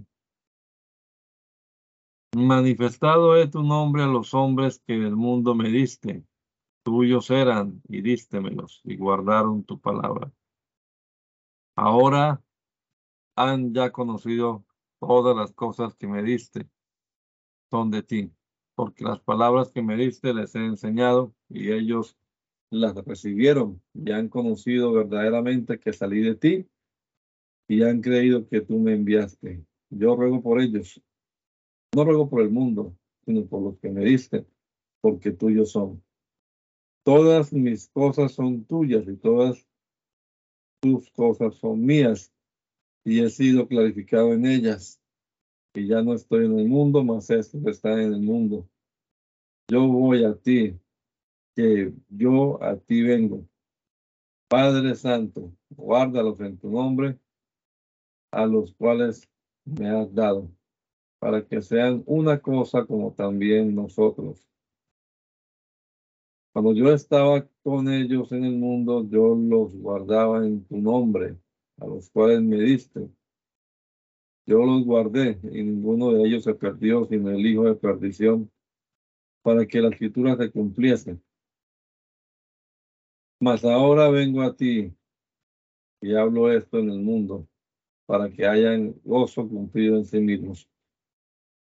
[2.35, 6.25] Manifestado es tu nombre a los hombres que del mundo me diste.
[6.83, 10.31] Tuyos eran y dístemelos y guardaron tu palabra.
[11.75, 12.41] Ahora
[13.35, 14.65] han ya conocido
[14.99, 16.69] todas las cosas que me diste.
[17.69, 18.31] Son de ti
[18.75, 22.17] porque las palabras que me diste les he enseñado y ellos
[22.69, 26.67] las recibieron y han conocido verdaderamente que salí de ti
[27.67, 29.63] y han creído que tú me enviaste.
[29.89, 31.01] Yo ruego por ellos.
[31.95, 34.45] No ruego por el mundo, sino por los que me diste,
[35.01, 36.03] porque tuyos son.
[37.03, 39.67] Todas mis cosas son tuyas y todas
[40.81, 42.33] tus cosas son mías
[43.05, 45.02] y he sido clarificado en ellas
[45.73, 48.69] y ya no estoy en el mundo, mas esto está en el mundo.
[49.67, 50.79] Yo voy a ti,
[51.55, 53.47] que yo a ti vengo.
[54.49, 57.17] Padre Santo, guárdalos en tu nombre,
[58.31, 59.27] a los cuales
[59.65, 60.51] me has dado,
[61.19, 64.47] para que sean una cosa como también nosotros.
[66.51, 71.35] Cuando yo estaba con ellos en el mundo, yo los guardaba en tu nombre,
[71.79, 73.09] a los cuales me diste
[74.45, 78.51] yo los guardé y ninguno de ellos se perdió, sino el hijo de perdición,
[79.41, 81.19] para que la escritura se cumpliese.
[83.39, 84.93] Mas ahora vengo a ti
[86.01, 87.47] y hablo esto en el mundo,
[88.05, 90.67] para que hayan gozo cumplido en sí mismos.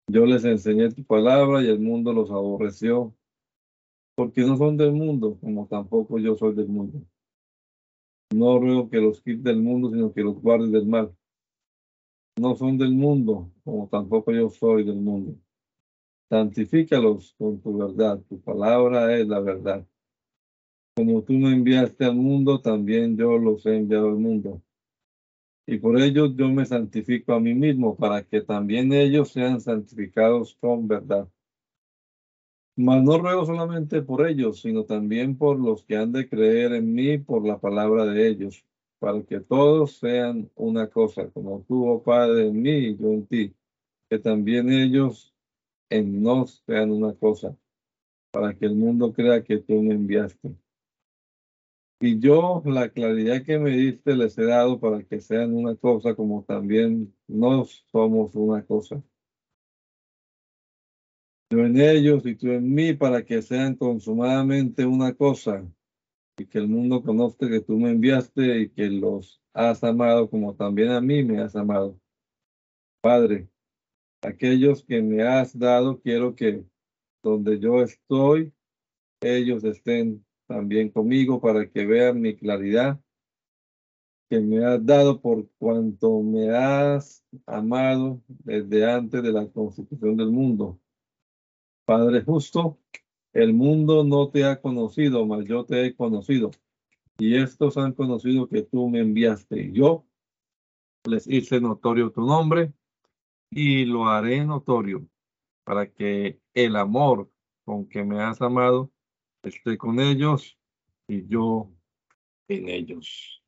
[0.08, 3.14] Yo les enseñé tu palabra y el mundo los aborreció,
[4.14, 7.02] porque no son del mundo, como tampoco yo soy del mundo.
[8.34, 11.14] No ruego que los quite del mundo, sino que los guarde del mal
[12.36, 15.36] no son del mundo, como tampoco yo soy del mundo.
[16.30, 19.86] Santifícalos con tu verdad, tu palabra es la verdad.
[20.96, 24.62] Como tú me enviaste al mundo, también yo los he enviado al mundo.
[25.66, 30.56] Y por ello yo me santifico a mí mismo, para que también ellos sean santificados
[30.60, 31.28] con verdad.
[32.74, 36.94] Mas no ruego solamente por ellos, sino también por los que han de creer en
[36.94, 38.64] mí por la palabra de ellos
[39.02, 43.26] para que todos sean una cosa, como tú, oh Padre, en mí y yo en
[43.26, 43.52] ti,
[44.08, 45.34] que también ellos
[45.90, 47.56] en nos sean una cosa,
[48.30, 50.54] para que el mundo crea que tú me enviaste.
[52.00, 56.14] Y yo la claridad que me diste les he dado para que sean una cosa,
[56.14, 59.02] como también nos somos una cosa.
[61.50, 65.66] yo en ellos y tú en mí, para que sean consumadamente una cosa,
[66.46, 70.90] que el mundo conozca que tú me enviaste y que los has amado como también
[70.90, 71.98] a mí me has amado.
[73.00, 73.48] Padre,
[74.22, 76.64] aquellos que me has dado, quiero que
[77.22, 78.52] donde yo estoy,
[79.20, 83.00] ellos estén también conmigo para que vean mi claridad
[84.32, 90.30] que me has dado por cuanto me has amado desde antes de la constitución del
[90.30, 90.80] mundo.
[91.84, 92.78] Padre justo,
[93.32, 96.50] el mundo no te ha conocido, mas yo te he conocido.
[97.18, 99.72] Y estos han conocido que tú me enviaste.
[99.72, 100.04] Yo
[101.04, 102.72] les hice notorio tu nombre
[103.50, 105.06] y lo haré notorio
[105.64, 107.30] para que el amor
[107.64, 108.90] con que me has amado
[109.42, 110.58] esté con ellos
[111.08, 111.70] y yo
[112.48, 113.42] en ellos.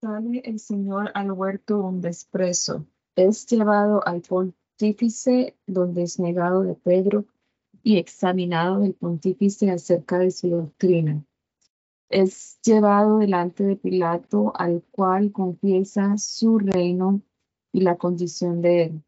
[0.00, 2.86] Sale el Señor al huerto donde es preso.
[3.16, 7.26] Es llevado al pontífice donde es negado de Pedro
[7.82, 11.24] y examinado del pontífice acerca de su doctrina.
[12.08, 17.22] Es llevado delante de Pilato, al cual confiesa su reino
[17.72, 19.02] y la condición de él.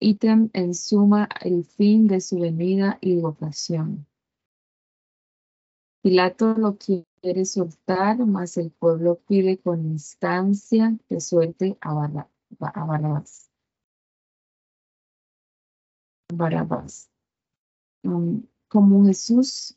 [0.00, 4.06] Ítem en suma el fin de su venida y vocación.
[6.02, 13.48] Pilato lo quiere soltar, mas el pueblo pide con instancia que suelte a, Barrabás.
[16.34, 17.13] Barabás.
[18.04, 19.76] Mm, como Jesús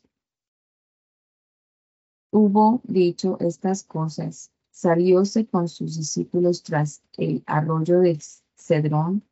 [2.30, 8.18] hubo dicho estas cosas, salióse con sus discípulos tras el arroyo de
[8.54, 9.24] Cedrón,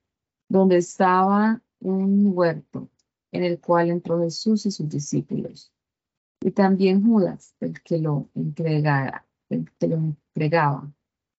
[0.49, 2.89] donde estaba un huerto,
[3.33, 5.71] en el cual entró Jesús y sus discípulos.
[6.41, 10.91] Y también Judas, el que lo entregara, el que lo entregaba,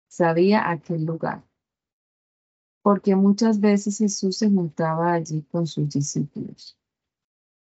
[0.08, 1.44] sabía aquel lugar.
[2.84, 6.78] Porque muchas veces Jesús se juntaba allí con sus discípulos.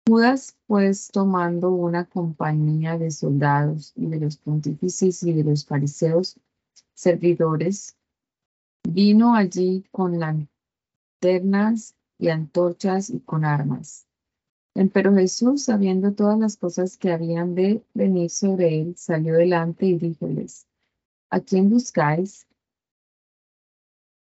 [0.07, 6.38] Judas, pues, tomando una compañía de soldados y de los pontífices y de los fariseos,
[6.93, 7.97] servidores,
[8.87, 14.07] vino allí con lanternas y antorchas y con armas.
[14.93, 19.97] Pero Jesús, sabiendo todas las cosas que habían de venir sobre él, salió delante y
[19.97, 20.67] díjoles,
[21.31, 22.47] ¿a quién buscáis?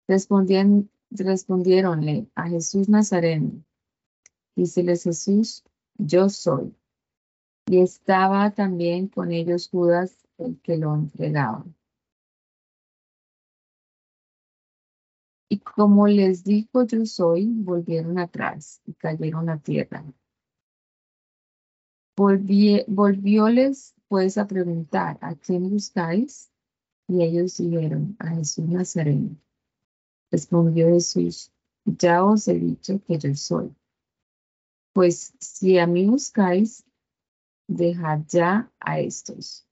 [0.10, 3.64] Respondían, respondiéronle, a Jesús Nazareno.
[4.56, 5.64] Díceles Jesús,
[6.00, 6.74] yo soy.
[7.68, 11.66] Y estaba también con ellos Judas, el que lo entregaba.
[15.50, 20.04] Y como les dijo yo soy, volvieron atrás y cayeron a tierra.
[22.16, 26.52] volvióles pues a preguntar, ¿a quién buscáis?
[27.08, 29.36] Y ellos dijeron, a Jesús Nazareno.
[30.32, 31.52] Respondió Jesús,
[31.86, 33.76] ya os he dicho que yo soy.
[35.00, 36.86] Pues si a mí buscáis,
[37.70, 39.66] dejad ya a estos.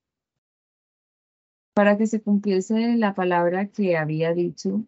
[1.73, 4.85] Para que se cumpliese la palabra que había dicho,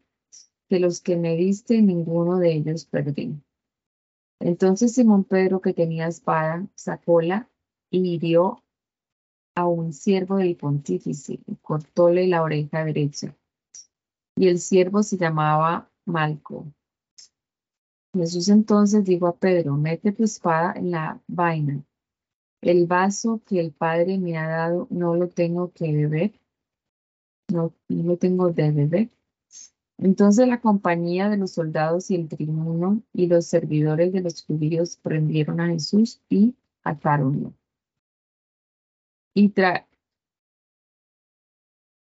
[0.69, 3.37] que los que me diste, ninguno de ellos perdí.
[4.39, 7.49] Entonces Simón Pedro, que tenía espada, sacóla
[7.91, 8.63] y hirió
[9.55, 13.35] a un siervo del pontífice y cortóle la oreja derecha.
[14.37, 16.65] Y el siervo se llamaba Malco.
[18.13, 21.83] Jesús entonces dijo a Pedro, mete tu espada en la vaina.
[22.61, 26.33] El vaso que el Padre me ha dado no lo tengo que beber,
[27.51, 29.09] no, no lo tengo de beber.
[29.97, 34.97] Entonces la compañía de los soldados y el tribuno y los servidores de los judíos
[34.97, 37.53] prendieron a Jesús y atáronlo.
[39.33, 39.85] Y tra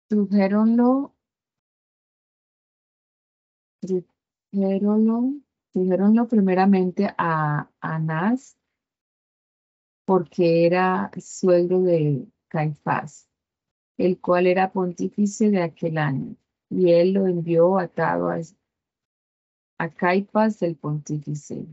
[0.10, 1.14] trujéronlo,
[5.76, 8.58] trujéronlo, primeramente a Anás,
[10.06, 13.28] porque era suegro de Caifás,
[13.98, 16.38] el cual era pontífice de aquel año
[16.70, 18.40] y él lo envió atado a,
[19.78, 21.68] a Caipas el pontífice.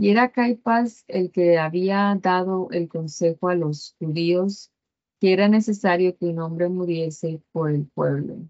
[0.00, 4.72] Y era Caipas el que había dado el consejo a los judíos
[5.20, 8.48] que era necesario que un hombre muriese por el pueblo.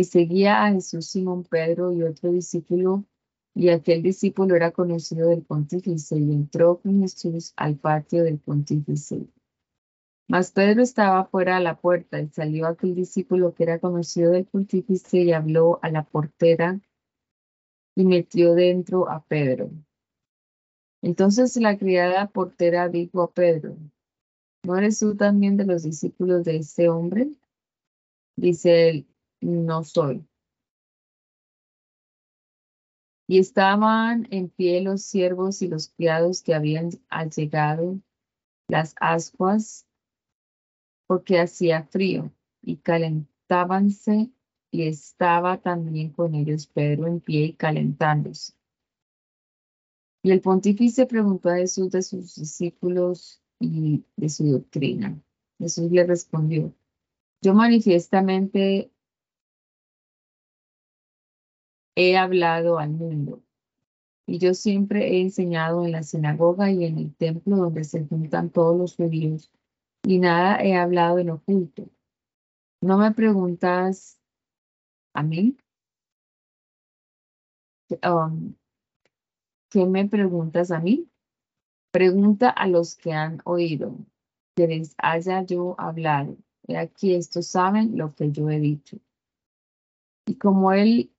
[0.00, 3.04] Y seguía a Jesús Simón Pedro y otro discípulo,
[3.54, 9.26] y aquel discípulo era conocido del pontífice y entró con Jesús al patio del pontífice.
[10.26, 14.46] Mas Pedro estaba fuera a la puerta y salió aquel discípulo que era conocido del
[14.46, 16.80] pontífice y habló a la portera
[17.94, 19.70] y metió dentro a Pedro.
[21.02, 23.76] Entonces la criada portera dijo a Pedro,
[24.64, 27.28] ¿no eres tú también de los discípulos de este hombre?
[28.34, 29.09] Dice él,
[29.40, 30.26] no soy.
[33.26, 36.90] Y estaban en pie los siervos y los criados que habían
[37.34, 38.00] llegado
[38.68, 39.86] las ascuas
[41.06, 42.32] porque hacía frío
[42.62, 44.30] y calentábanse
[44.70, 48.52] y estaba también con ellos Pedro en pie y calentándose.
[50.22, 55.20] Y el pontífice preguntó a Jesús de sus discípulos y de su doctrina.
[55.58, 56.74] Jesús le respondió,
[57.42, 58.90] yo manifiestamente
[61.94, 63.42] he hablado al mundo.
[64.26, 68.50] Y yo siempre he enseñado en la sinagoga y en el templo donde se juntan
[68.50, 69.50] todos los judíos,
[70.04, 71.88] y nada he hablado en oculto.
[72.80, 74.18] ¿No me preguntas
[75.12, 75.56] a mí?
[78.02, 78.54] Um,
[79.68, 81.08] ¿Qué me preguntas a mí?
[81.90, 83.96] Pregunta a los que han oído,
[84.54, 86.36] que les haya yo hablado.
[86.66, 88.98] He aquí estos saben lo que yo he dicho.
[90.26, 91.10] Y como él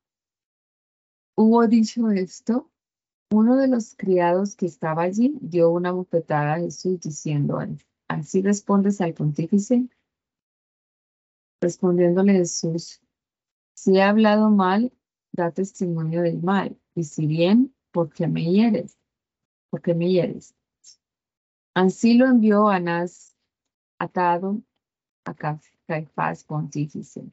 [1.41, 2.69] hubo dicho esto,
[3.31, 7.59] uno de los criados que estaba allí dio una bofetada a Jesús diciendo,
[8.07, 9.87] ¿así respondes al pontífice?
[11.61, 13.01] Respondiéndole Jesús,
[13.73, 14.91] si he hablado mal,
[15.31, 18.97] da testimonio del mal, y si bien, ¿por qué me hieres?
[19.69, 20.53] ¿Por qué me hieres?
[21.73, 23.35] Así lo envió Anás
[23.97, 24.61] atado
[25.25, 25.33] a
[25.87, 27.23] Caifás pontífice.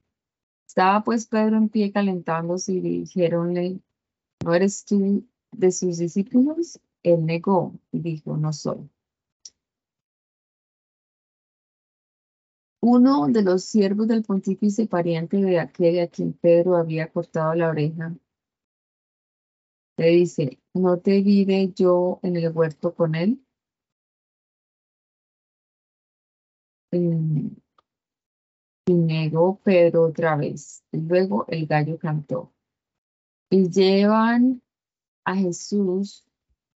[0.66, 3.80] Estaba pues Pedro en pie calentándose y dijéronle,
[4.44, 6.80] ¿no eres tú de sus discípulos?
[7.02, 8.90] Él negó y dijo, no soy.
[12.80, 17.68] Uno de los siervos del pontífice pariente de aquel a quien Pedro había cortado la
[17.68, 18.14] oreja,
[19.96, 23.44] le dice, ¿no te vive yo en el huerto con él?
[28.88, 30.82] y negó Pedro otra vez.
[30.92, 32.52] Luego el gallo cantó.
[33.50, 34.62] Y llevan
[35.24, 36.24] a Jesús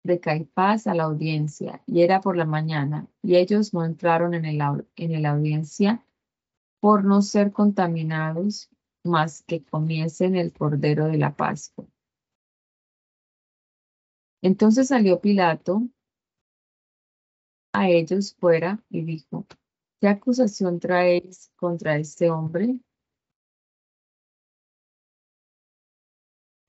[0.04, 4.46] de Caifás a la audiencia, y era por la mañana, y ellos no entraron en,
[4.46, 4.62] el,
[4.96, 6.06] en la audiencia
[6.80, 8.70] por no ser contaminados,
[9.04, 11.86] más que comiesen el cordero de la Pascua.
[14.42, 15.90] Entonces salió Pilato
[17.74, 19.46] a ellos fuera y dijo,
[20.00, 22.80] ¿qué acusación traéis contra este hombre?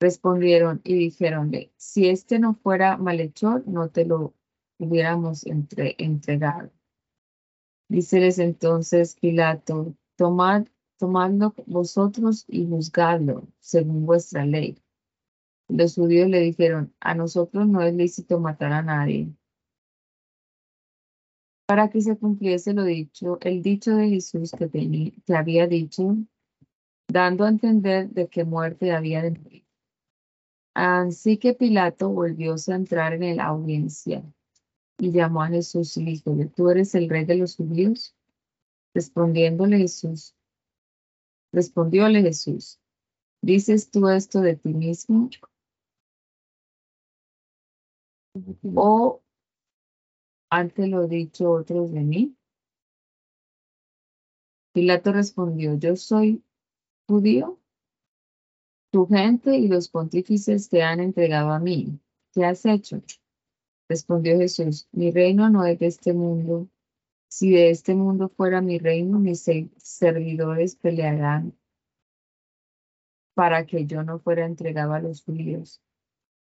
[0.01, 4.35] Respondieron y dijeronle, si este no fuera malhechor, no te lo
[4.79, 6.71] hubiéramos entre, entregado.
[7.91, 14.83] Díceles entonces Pilato, tomad, tomadlo vosotros y juzgadlo según vuestra ley.
[15.69, 19.29] Los judíos le dijeron, a nosotros no es lícito matar a nadie.
[21.67, 24.69] Para que se cumpliese lo dicho, el dicho de Jesús que,
[25.27, 26.17] que había dicho,
[27.07, 29.70] dando a entender de qué muerte había de morir.
[30.83, 34.25] Así que Pilato volvió a entrar en la audiencia
[34.97, 38.17] y llamó a Jesús y dijo, ¿tú eres el rey de los judíos?
[38.95, 40.35] Respondiéndole Jesús,
[41.53, 42.81] respondióle Jesús,
[43.43, 45.29] ¿dices tú esto de ti mismo?
[48.75, 49.21] ¿O
[50.49, 52.37] ante lo dicho otros de mí?
[54.73, 56.43] Pilato respondió, yo soy
[57.07, 57.60] judío
[58.91, 61.99] tu gente y los pontífices te han entregado a mí.
[62.33, 63.03] ¿Qué has hecho?
[63.89, 66.69] Respondió Jesús, mi reino no es de este mundo.
[67.29, 71.57] Si de este mundo fuera mi reino, mis servidores pelearán
[73.35, 75.81] para que yo no fuera entregado a los judíos.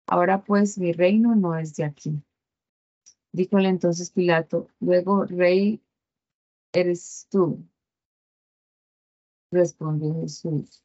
[0.07, 2.23] Ahora pues mi reino no es de aquí.
[3.31, 5.81] Díjole entonces Pilato, luego rey
[6.73, 7.67] eres tú.
[9.51, 10.83] Respondió Jesús,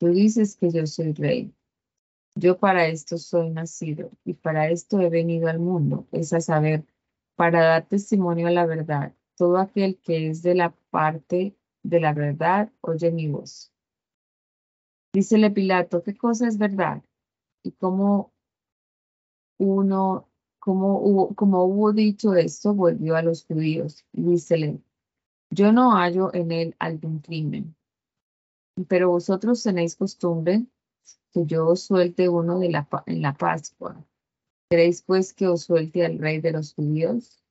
[0.00, 1.54] Tú dices que yo soy rey.
[2.34, 6.86] Yo para esto soy nacido y para esto he venido al mundo, es a saber,
[7.36, 9.14] para dar testimonio a la verdad.
[9.36, 13.74] Todo aquel que es de la parte de la verdad oye mi voz.
[15.12, 17.02] Dícele Pilato, ¿qué cosa es verdad?
[17.62, 18.32] Y cómo
[19.58, 20.30] uno,
[20.60, 24.80] como hubo, hubo dicho esto, volvió a los judíos y dícele,
[25.50, 27.76] yo no hallo en él algún crimen.
[28.88, 30.64] Pero vosotros tenéis costumbre
[31.32, 34.04] que yo os suelte uno de la, en la Pascua.
[34.68, 37.42] ¿Queréis pues que os suelte al rey de los judíos?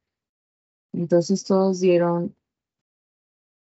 [0.94, 2.36] Entonces todos dieron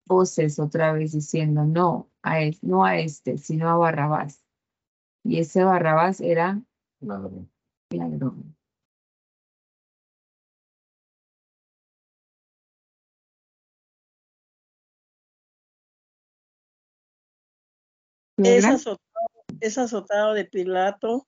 [0.07, 4.43] voces otra vez diciendo, no, a él, no a este, sino a Barrabás.
[5.23, 6.61] Y ese Barrabás era
[6.99, 7.49] ladrón.
[7.91, 8.55] ladrón.
[18.43, 19.27] Es azotado,
[19.59, 21.27] es azotado de Pilato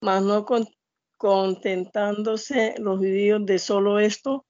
[0.00, 0.46] mas no
[1.16, 4.46] contentándose los judíos de solo esto,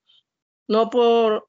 [0.69, 1.49] no por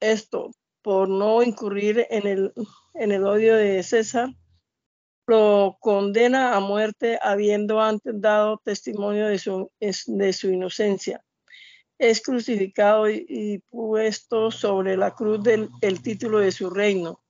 [0.00, 0.50] esto,
[0.82, 2.52] por no incurrir en el,
[2.94, 4.28] en el odio de César,
[5.26, 11.22] lo condena a muerte habiendo antes dado testimonio de su, de su inocencia.
[11.98, 17.20] Es crucificado y, puesto sobre la cruz del el título de su reino.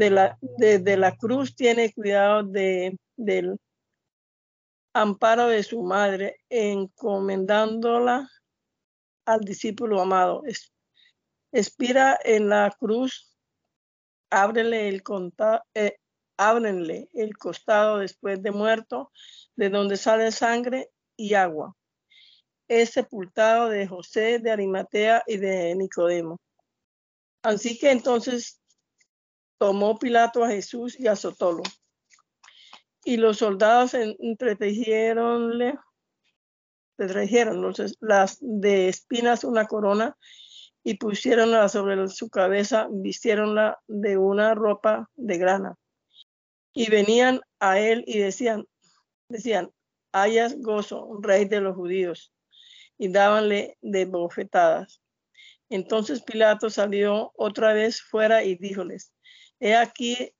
[0.00, 3.58] De la, cruz tiene cuidado de, del
[4.94, 8.26] amparo de su madre, encomendándola
[9.26, 10.42] al discípulo amado.
[11.52, 13.36] Expira en la cruz,
[14.30, 15.02] ábrele el,
[15.74, 15.98] eh,
[17.12, 19.12] el costado después de muerto,
[19.54, 21.76] de donde sale sangre y agua.
[22.68, 26.38] Es sepultado de José de Arimatea y de Nicodemo.
[27.42, 28.59] Así que entonces
[29.60, 31.62] tomó Pilato a Jesús y azotólo.
[33.04, 35.78] Y los soldados entretejieronle,
[36.96, 40.16] le trajeron las de espinas una corona
[40.82, 45.76] y pusieronla sobre su cabeza, vistiéronla de una ropa de grana.
[46.72, 48.66] Y venían a él y decían,
[49.28, 49.70] decían,
[50.12, 52.32] hayas gozo, rey de los judíos,
[52.96, 55.02] y dábanle de bofetadas.
[55.68, 59.12] Entonces Pilato salió otra vez fuera y díjoles,
[59.60, 60.32] he aquí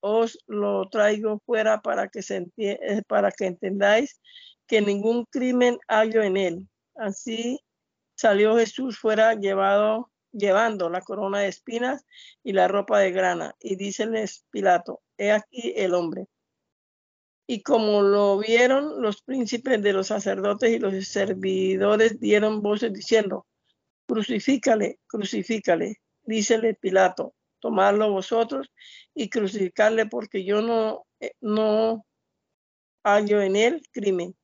[0.00, 4.20] os lo traigo fuera para que, se eh, para que entendáis
[4.66, 6.68] que ningún crimen hallo en él.
[6.94, 7.60] Así
[8.14, 12.06] salió Jesús fuera llevado, llevando la corona de espinas
[12.42, 13.54] y la ropa de grana.
[13.60, 16.26] Y díceles Pilato, he aquí el hombre.
[17.46, 23.46] Y como lo vieron los príncipes de los sacerdotes y los servidores dieron voces diciendo,
[24.06, 25.96] crucifícale, crucifícale.
[26.22, 28.70] Dícele Pilato, tomarlo vosotros
[29.14, 32.04] y crucificarle porque yo no, eh, no
[33.04, 34.34] hallo en él crimen.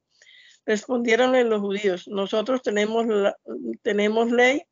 [0.64, 3.06] Respondieron los judíos, nosotros tenemos,
[3.82, 4.62] tenemos ley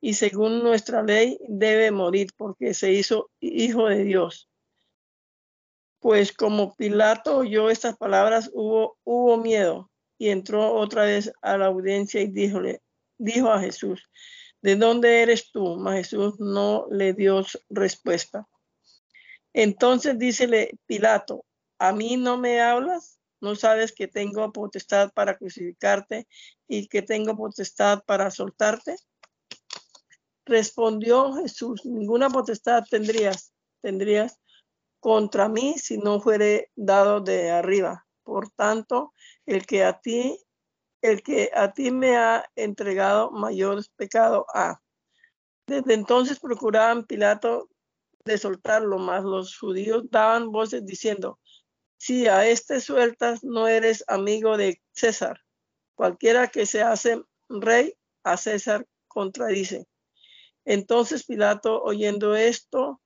[0.00, 4.48] y según nuestra ley debe morir porque se hizo hijo de Dios.
[6.00, 11.66] Pues como Pilato oyó estas palabras, hubo, hubo miedo y entró otra vez a la
[11.66, 12.26] audiencia y
[13.18, 14.08] dijo a Jesús,
[14.62, 15.76] ¿de dónde eres tú?
[15.76, 18.46] Mas Jesús no le dio respuesta.
[19.52, 21.44] Entonces dícele Pilato,
[21.78, 23.18] ¿a mí no me hablas?
[23.40, 26.28] ¿No sabes que tengo potestad para crucificarte
[26.68, 28.96] y que tengo potestad para soltarte?
[30.44, 34.40] Respondió Jesús, ninguna potestad tendrías, tendrías
[35.00, 38.06] contra mí si no fuere dado de arriba.
[38.22, 39.14] Por tanto,
[39.46, 40.38] el que a ti
[41.02, 44.80] el que a ti me ha entregado mayor pecado a.
[45.66, 47.68] Desde entonces procuraban Pilato
[48.24, 51.38] de soltarlo, mas los judíos daban voces diciendo,
[51.96, 55.40] si a este sueltas no eres amigo de César.
[55.94, 57.94] Cualquiera que se hace rey
[58.24, 59.86] a César contradice.
[60.64, 63.00] Entonces Pilato, oyendo esto,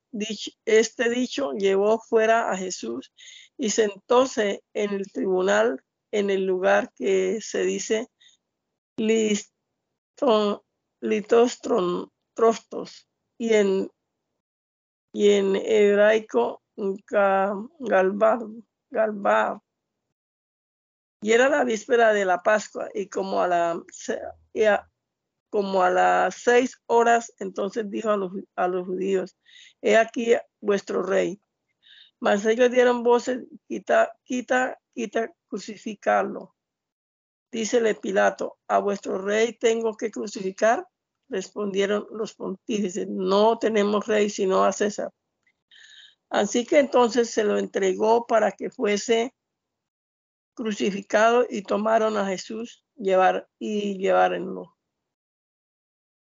[0.65, 3.13] este dicho, llevó fuera a Jesús
[3.57, 5.83] y sentóse en el tribunal
[6.15, 8.09] en el lugar que se dice
[12.35, 13.91] trostos y en,
[15.13, 16.63] y en hebraico
[17.81, 18.41] galbar,
[18.91, 19.61] galbar.
[21.21, 23.83] Y era la víspera de la Pascua y como a, la,
[25.51, 29.37] como a las seis horas, entonces dijo a los, a los judíos,
[29.83, 31.41] he aquí vuestro rey.
[32.21, 36.53] Mas ellos dieron voces, quita, quita, quita, crucificarlo.
[37.53, 40.85] Dícele Pilato, ¿a vuestro rey tengo que crucificar?
[41.29, 45.13] Respondieron los pontífices, no tenemos rey sino a César.
[46.29, 49.33] Así que entonces se lo entregó para que fuese
[50.55, 54.77] crucificado y tomaron a Jesús llevar y llevárenlo.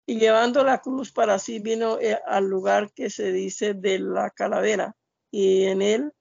[0.07, 4.31] Y llevando la cruz para sí vino eh, al lugar que se dice de la
[4.31, 4.95] calavera
[5.29, 6.11] y en el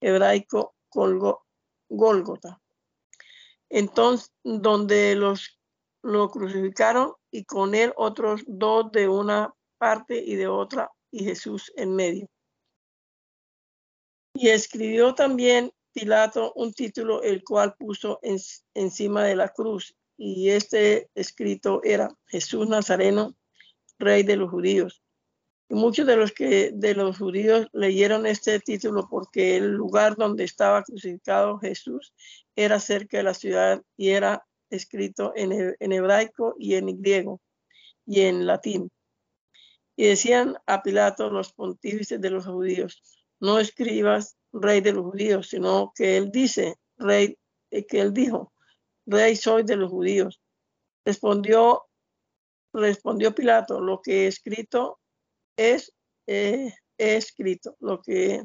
[0.00, 1.44] hebraico colgó
[1.90, 2.60] Gólgota.
[3.68, 5.60] Entonces, donde los
[6.02, 11.72] lo crucificaron y con él otros dos de una parte y de otra y Jesús
[11.76, 12.26] en medio.
[14.34, 18.20] Y escribió también Pilato un título el cual puso
[18.74, 23.34] encima de la cruz y este escrito era Jesús Nazareno,
[23.98, 25.02] rey de los judíos
[25.74, 30.82] muchos de los que de los judíos leyeron este título porque el lugar donde estaba
[30.82, 32.12] crucificado Jesús
[32.56, 37.40] era cerca de la ciudad y era escrito en, en hebraico y en griego
[38.06, 38.90] y en latín.
[39.96, 43.02] Y decían a Pilato los pontífices de los judíos,
[43.38, 47.38] no escribas rey de los judíos, sino que él dice rey,
[47.70, 48.52] eh, que él dijo,
[49.06, 50.40] rey soy de los judíos.
[51.04, 51.84] Respondió,
[52.72, 54.99] respondió Pilato, lo que he escrito
[55.60, 55.94] es,
[56.26, 58.44] eh, he escrito, lo que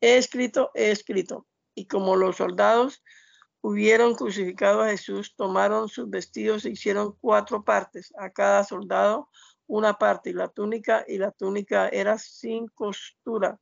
[0.00, 1.46] he escrito, he escrito.
[1.76, 3.02] Y como los soldados
[3.60, 9.30] hubieron crucificado a Jesús, tomaron sus vestidos e hicieron cuatro partes, a cada soldado
[9.66, 13.58] una parte, y la túnica, y la túnica era sin costura,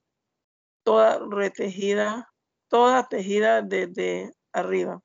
[0.83, 2.33] toda retejida,
[2.69, 5.01] toda tejida desde arriba.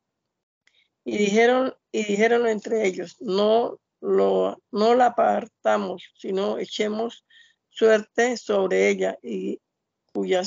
[1.03, 7.26] Y dijeron, y dijeron entre ellos, no lo, no la apartamos, sino echemos
[7.77, 9.61] suerte sobre ella y
[10.11, 10.41] cuya,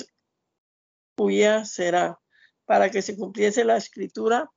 [1.17, 2.19] cuya será,
[2.65, 4.51] para que se cumpliese la escritura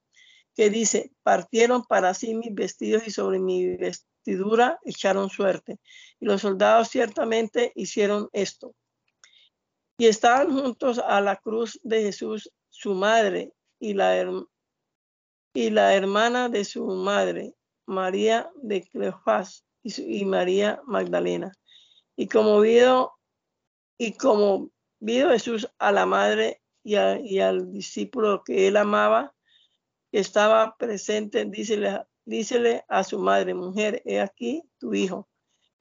[0.56, 5.80] que dice, partieron para sí mis vestidos y sobre mi vestidura echaron suerte.
[6.20, 8.76] Y los soldados ciertamente hicieron esto.
[9.98, 14.16] Y estaban juntos a la cruz de Jesús, su madre y la,
[15.54, 17.54] y la hermana de su madre,
[17.86, 21.52] María de Cleofás y, María Magdalena.
[22.16, 23.14] Y como vio,
[23.98, 29.34] y como vio Jesús a la madre y, al discípulo que él amaba,
[30.12, 35.28] que estaba presente, dícele, dícele a su madre, mujer, he aquí tu hijo.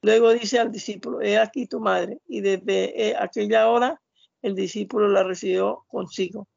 [0.01, 2.19] Luego dice al discípulo, he aquí tu madre.
[2.27, 4.01] Y desde eh, aquella hora
[4.41, 6.47] el discípulo la recibió consigo.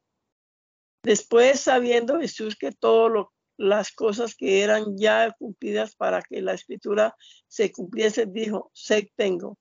[1.02, 7.14] Después, sabiendo Jesús que todas las cosas que eran ya cumplidas para que la escritura
[7.46, 9.56] se cumpliese, dijo, sé tengo.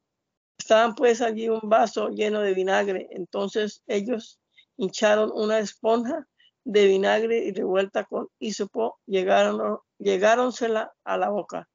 [0.58, 3.08] Estaban pues allí un vaso lleno de vinagre.
[3.12, 4.40] Entonces ellos
[4.78, 6.28] hincharon una esponja
[6.64, 11.70] de vinagre y revuelta con hisopo, llegaron, llegáronsela a la boca.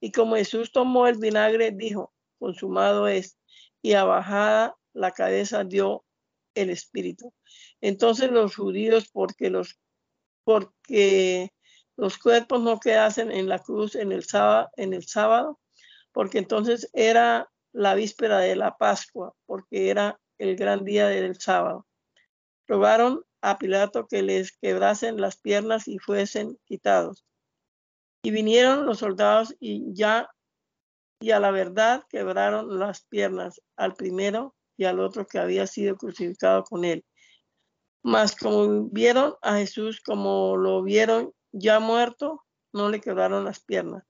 [0.00, 3.38] Y como Jesús tomó el vinagre, dijo, consumado es,
[3.80, 6.04] y a bajada la cabeza dio
[6.54, 7.32] el espíritu.
[7.80, 9.78] Entonces los judíos, porque los,
[10.44, 11.52] porque
[11.96, 15.60] los cuerpos no quedasen en la cruz en el sábado, en el sábado,
[16.10, 21.86] porque entonces era la víspera de la Pascua, porque era el gran día del sábado.
[22.66, 27.24] Rogaron a Pilato que les quebrasen las piernas y fuesen quitados.
[28.22, 30.30] Y vinieron los soldados y ya
[31.20, 35.96] y a la verdad quebraron las piernas al primero y al otro que había sido
[35.96, 37.04] crucificado con él.
[38.02, 44.04] Mas como vieron a Jesús como lo vieron ya muerto, no le quebraron las piernas.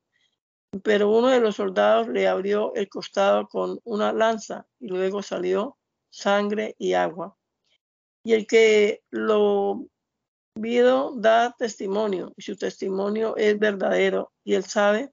[0.83, 5.77] Pero uno de los soldados le abrió el costado con una lanza y luego salió
[6.11, 7.37] sangre y agua.
[8.25, 9.87] Y el que lo
[10.55, 15.12] vio da testimonio, y su testimonio es verdadero, y él sabe,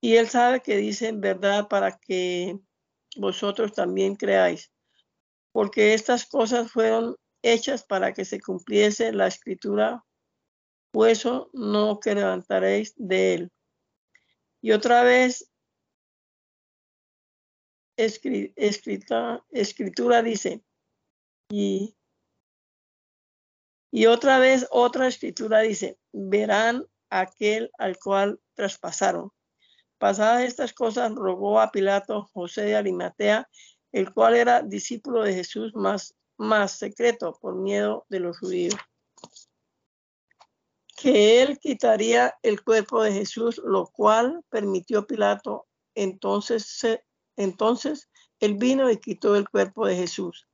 [0.00, 2.58] y él sabe que dicen verdad para que
[3.16, 4.70] vosotros también creáis,
[5.52, 10.04] porque estas cosas fueron hechas para que se cumpliese la escritura,
[10.94, 13.52] hueso no que levantaréis de él.
[14.60, 15.50] Y otra vez,
[17.96, 20.62] escrita, escritura dice,
[21.50, 21.96] y,
[23.90, 29.30] y otra vez otra escritura dice, verán aquel al cual traspasaron.
[29.98, 33.48] Pasadas estas cosas, rogó a Pilato José de Arimatea,
[33.92, 38.74] el cual era discípulo de Jesús más, más secreto por miedo de los judíos,
[41.00, 45.66] que él quitaría el cuerpo de Jesús, lo cual permitió Pilato.
[45.94, 46.80] Entonces,
[47.36, 48.08] entonces
[48.40, 50.48] él vino y quitó el cuerpo de Jesús.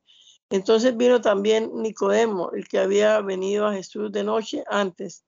[0.51, 5.25] Entonces vino también Nicodemo, el que había venido a Jesús de noche antes,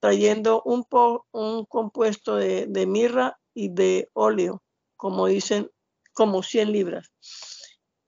[0.00, 0.84] trayendo un,
[1.32, 4.62] un compuesto de, mirra y de óleo,
[4.96, 5.70] como dicen,
[6.12, 7.10] como 100 libras.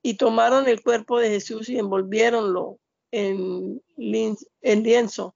[0.03, 2.79] Y tomaron el cuerpo de Jesús y envolviéronlo
[3.11, 5.35] en, en lienzo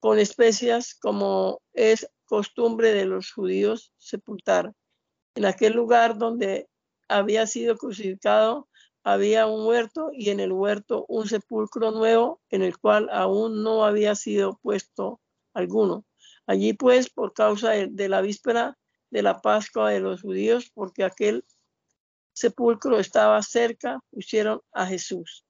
[0.00, 4.72] con especias como es costumbre de los judíos sepultar.
[5.34, 6.68] En aquel lugar donde
[7.08, 8.68] había sido crucificado
[9.02, 13.84] había un huerto y en el huerto un sepulcro nuevo en el cual aún no
[13.84, 15.20] había sido puesto
[15.54, 16.04] alguno.
[16.46, 18.76] Allí pues, por causa de la víspera,
[19.10, 21.44] de la Pascua de los judíos, porque aquel
[22.32, 25.44] sepulcro estaba cerca, pusieron a Jesús.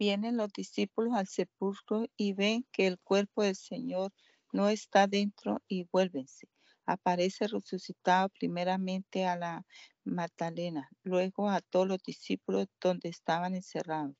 [0.00, 4.14] Vienen los discípulos al sepulcro y ven que el cuerpo del Señor
[4.50, 6.48] no está dentro y vuélvense.
[6.86, 9.66] Aparece resucitado primeramente a la
[10.04, 14.16] Magdalena, luego a todos los discípulos donde estaban encerrados,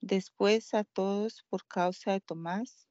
[0.00, 2.88] después a todos por causa de Tomás,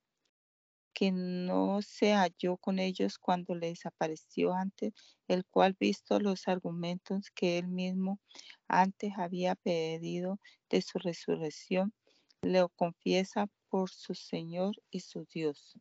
[0.93, 4.93] que no se halló con ellos cuando les apareció antes,
[5.27, 8.21] el cual, visto los argumentos que él mismo
[8.69, 11.93] antes había pedido de su resurrección,
[12.41, 15.77] le confiesa por su Señor y su Dios.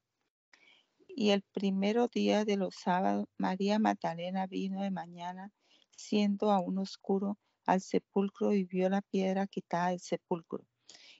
[1.09, 5.53] Y el primero día de los sábados, María Magdalena vino de mañana,
[5.97, 10.67] siendo aún oscuro, al sepulcro y vio la piedra quitada del sepulcro.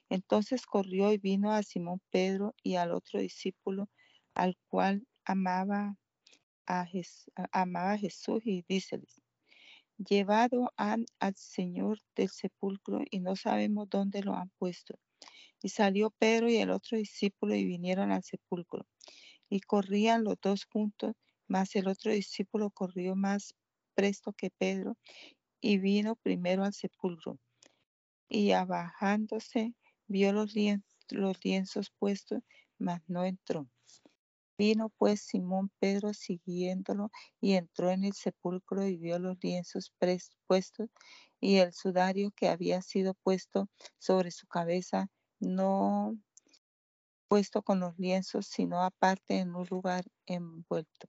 [0.09, 3.89] Entonces corrió y vino a Simón Pedro y al otro discípulo,
[4.33, 5.97] al cual amaba
[6.67, 6.87] a,
[7.51, 9.21] amaba a Jesús, y díceles,
[9.97, 14.99] llevado han al Señor del sepulcro y no sabemos dónde lo han puesto.
[15.61, 18.87] Y salió Pedro y el otro discípulo y vinieron al sepulcro.
[19.49, 21.13] Y corrían los dos juntos,
[21.47, 23.53] mas el otro discípulo corrió más
[23.93, 24.97] presto que Pedro
[25.59, 27.37] y vino primero al sepulcro.
[28.27, 29.75] Y abajándose,
[30.07, 30.53] vio los,
[31.09, 32.41] los lienzos puestos,
[32.77, 33.67] mas no entró.
[34.57, 37.09] Vino pues Simón Pedro siguiéndolo
[37.39, 39.91] y entró en el sepulcro y vio los lienzos
[40.47, 40.89] puestos
[41.39, 45.09] y el sudario que había sido puesto sobre su cabeza,
[45.41, 46.17] no
[47.27, 51.07] puesto con los lienzos, sino aparte en un lugar envuelto.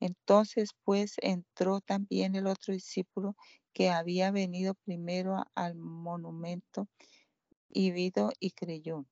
[0.00, 3.36] Entonces, pues, entró también el otro discípulo
[3.72, 6.88] que había venido primero al monumento
[7.68, 9.06] y vido y creyó,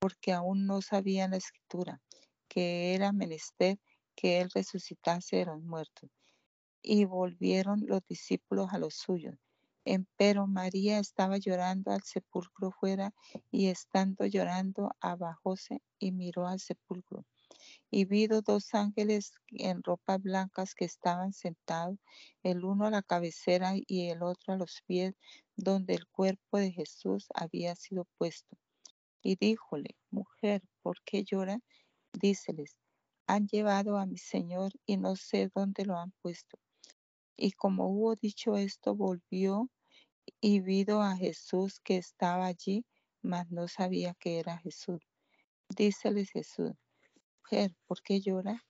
[0.00, 2.02] porque aún no sabía la escritura,
[2.48, 3.78] que era menester
[4.16, 6.10] que él resucitase de los muertos.
[6.82, 9.36] Y volvieron los discípulos a los suyos.
[9.90, 13.14] Empero María estaba llorando al sepulcro fuera
[13.50, 17.24] y estando llorando abajóse y miró al sepulcro.
[17.90, 21.96] Y vido dos ángeles en ropas blancas que estaban sentados,
[22.42, 25.14] el uno a la cabecera y el otro a los pies,
[25.56, 28.58] donde el cuerpo de Jesús había sido puesto.
[29.22, 31.60] Y díjole, mujer, ¿por qué lloras?
[32.12, 32.78] Díceles,
[33.26, 36.58] han llevado a mi Señor y no sé dónde lo han puesto.
[37.38, 39.70] Y como hubo dicho esto, volvió
[40.40, 42.84] y vido a Jesús que estaba allí,
[43.22, 45.00] mas no sabía que era Jesús.
[45.68, 46.72] Díceles Jesús,
[47.42, 48.64] mujer, ¿por qué llora?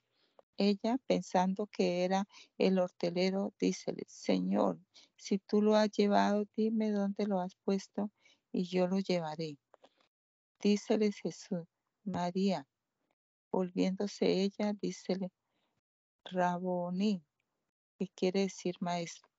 [0.57, 4.79] Ella, pensando que era el hortelero, dícele, Señor,
[5.15, 8.11] si tú lo has llevado, dime dónde lo has puesto
[8.51, 9.57] y yo lo llevaré.
[10.61, 11.65] Díceles Jesús,
[12.03, 12.67] María.
[13.51, 15.31] Volviéndose ella, dícele,
[16.25, 17.23] Raboní,
[17.97, 19.29] que quiere decir maestro.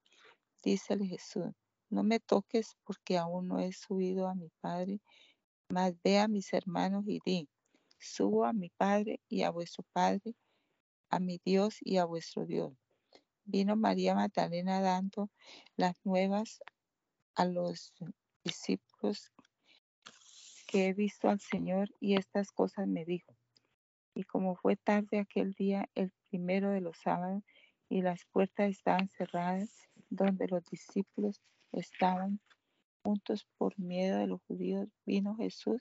[0.63, 1.53] Dícele Jesús,
[1.91, 5.01] no me toques porque aún no he subido a mi Padre,
[5.69, 7.49] mas ve a mis hermanos y di,
[7.99, 10.35] subo a mi Padre y a vuestro Padre,
[11.11, 12.73] a mi Dios y a vuestro Dios.
[13.45, 15.29] Vino María Magdalena dando
[15.77, 16.61] las nuevas
[17.35, 17.93] a los
[18.45, 19.33] discípulos
[20.69, 23.35] que he visto al Señor y estas cosas me dijo.
[24.15, 27.43] Y como fue tarde aquel día, el primero de los sábados,
[27.89, 31.41] y las puertas estaban cerradas, donde los discípulos
[31.73, 32.41] estaban
[33.03, 35.81] juntos por miedo de los judíos, vino Jesús,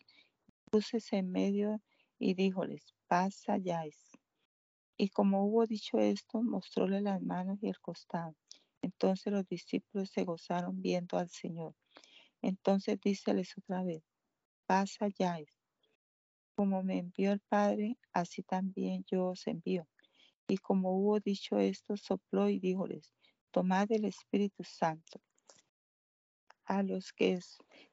[0.72, 1.82] púsese en medio
[2.18, 4.12] y díjoles, paz halláis.
[4.98, 8.36] Y como hubo dicho esto, mostróle las manos y el costado.
[8.82, 11.76] Entonces los discípulos se gozaron viendo al Señor.
[12.42, 14.04] Entonces díceles otra vez,
[14.66, 15.50] paz halláis.
[16.56, 19.88] Como me envió el Padre, así también yo os envío.
[20.48, 23.14] Y como hubo dicho esto, sopló y díjoles,
[23.52, 25.22] tomad el Espíritu Santo
[26.70, 27.39] a los que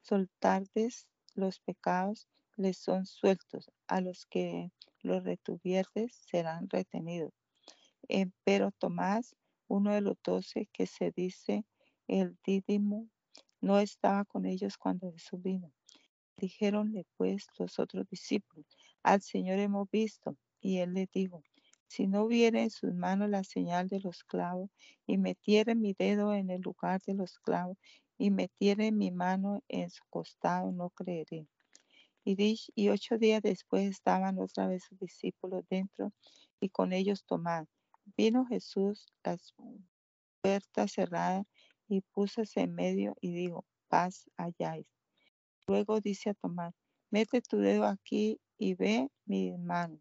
[0.02, 4.70] soltardes los pecados les son sueltos, a los que
[5.00, 7.32] los retuvierdes serán retenidos.
[8.44, 9.34] Pero Tomás,
[9.66, 11.64] uno de los doce que se dice
[12.06, 13.08] el Dídimo,
[13.62, 15.72] no estaba con ellos cuando Jesús vino.
[16.36, 18.66] Dijéronle pues los otros discípulos,
[19.02, 20.36] al Señor hemos visto.
[20.60, 21.42] Y él le dijo,
[21.88, 24.70] si no hubiera en sus manos la señal de los clavos
[25.06, 27.78] y metiere mi dedo en el lugar de los clavos
[28.18, 31.46] y metiere mi mano en su costado, no creeré.
[32.24, 36.12] Y, ocho días después estaban otra vez sus discípulos dentro
[36.58, 37.68] y con ellos Tomás.
[38.16, 39.54] Vino Jesús, las
[40.42, 41.46] puertas cerradas,
[41.88, 44.86] y púsose en medio y dijo, paz halláis.
[45.68, 46.74] Luego dice a Tomás,
[47.10, 50.00] mete tu dedo aquí y ve mi mano,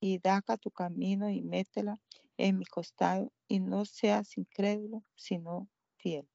[0.00, 2.00] y daca tu camino y métela
[2.36, 5.68] en mi costado, y no seas incrédulo, sino
[5.98, 6.28] fiel.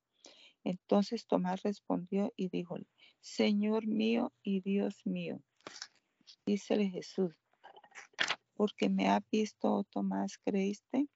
[0.63, 2.87] Entonces Tomás respondió y díjole,
[3.21, 5.41] Señor mío y Dios mío.
[6.45, 7.33] Dícele Jesús,
[8.55, 11.07] porque me ha visto, oh Tomás, ¿creíste?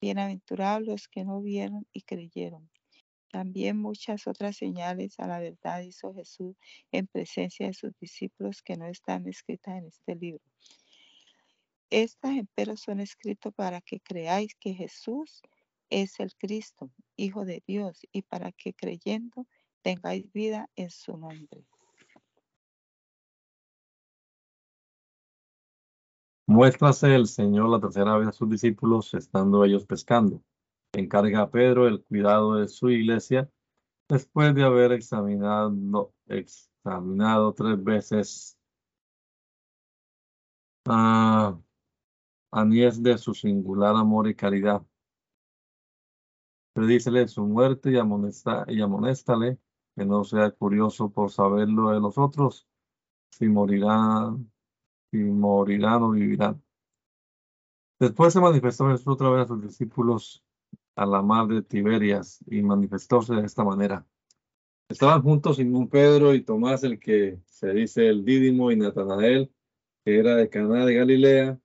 [0.00, 2.70] Bienaventurados los que no vieron y creyeron.
[3.30, 6.56] También muchas otras señales a la verdad hizo Jesús
[6.90, 10.42] en presencia de sus discípulos que no están escritas en este libro.
[11.90, 15.42] Estas, empero, son escritas para que creáis que Jesús
[15.90, 19.46] es el Cristo, Hijo de Dios, y para que creyendo
[19.82, 21.66] tengáis vida en su nombre.
[26.46, 30.42] Muéstrase el Señor la tercera vez a sus discípulos, estando ellos pescando.
[30.92, 33.48] Encarga a Pedro el cuidado de su iglesia,
[34.08, 38.58] después de haber examinado, examinado tres veces
[40.86, 41.56] a
[42.50, 44.82] Anies de su singular amor y caridad.
[46.72, 49.58] Predícele su muerte y, amonesta, y amonéstale
[49.96, 52.66] que no sea curioso por saberlo de los otros,
[53.30, 54.50] si morirán,
[55.10, 56.62] si morirán o vivirán.
[57.98, 60.42] Después se manifestó Jesús otra vez a sus discípulos
[60.96, 64.06] a la mar de Tiberias y manifestóse de esta manera.
[64.88, 69.52] Estaban juntos Simón Pedro y Tomás, el que se dice el Dídimo, y Natanael,
[70.04, 71.60] que era de Caná de Galilea,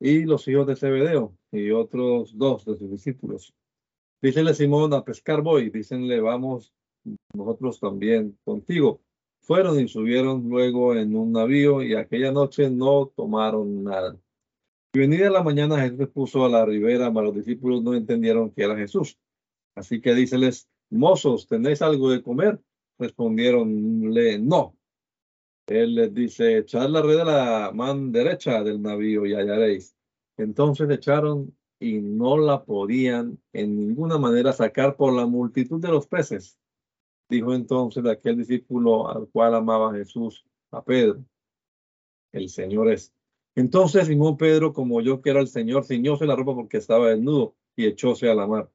[0.00, 3.54] y los hijos de Zebedeo, y otros dos de sus discípulos.
[4.20, 6.72] Dícenle Simón, a pescar voy, dícenle, vamos
[7.32, 9.00] nosotros también contigo.
[9.40, 14.18] Fueron y subieron luego en un navío y aquella noche no tomaron nada.
[14.92, 18.64] Y venida la mañana Jesús puso a la ribera, pero los discípulos no entendieron que
[18.64, 19.16] era Jesús.
[19.76, 22.60] Así que díceles, mozos, ¿tenéis algo de comer?
[22.98, 24.76] Respondieronle, no.
[25.68, 29.94] Él les dice, echad la red a la mano derecha del navío y hallaréis.
[30.36, 36.06] Entonces echaron y no la podían en ninguna manera sacar por la multitud de los
[36.06, 36.58] peces.
[37.28, 41.24] Dijo entonces aquel discípulo al cual amaba Jesús a Pedro,
[42.32, 43.12] el Señor es.
[43.54, 47.54] Entonces Simón Pedro, como yo que era el Señor, ciñóse la ropa porque estaba desnudo
[47.76, 48.70] y echóse a la mar.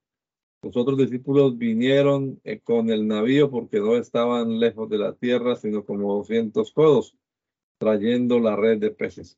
[0.63, 5.57] Los otros discípulos vinieron eh, con el navío porque no estaban lejos de la tierra,
[5.57, 7.17] sino como doscientos codos,
[7.77, 9.37] trayendo la red de peces.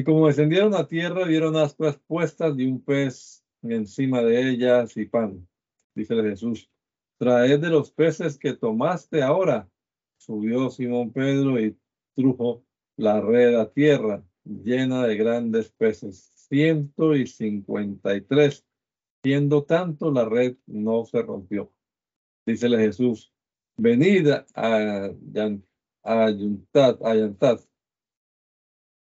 [0.00, 5.04] Y como descendieron a tierra, vieron ascuas puestas y un pez encima de ellas y
[5.04, 5.46] pan.
[5.94, 6.70] Dice Jesús,
[7.18, 9.68] traed de los peces que tomaste ahora.
[10.16, 11.76] Subió Simón Pedro y
[12.16, 12.64] trujo
[12.96, 18.64] la red a tierra, llena de grandes peces, ciento y cincuenta y tres
[19.22, 21.70] Siendo tanto, la red no se rompió.
[22.46, 23.34] Dícele Jesús,
[23.76, 25.10] venid a,
[26.02, 26.30] a,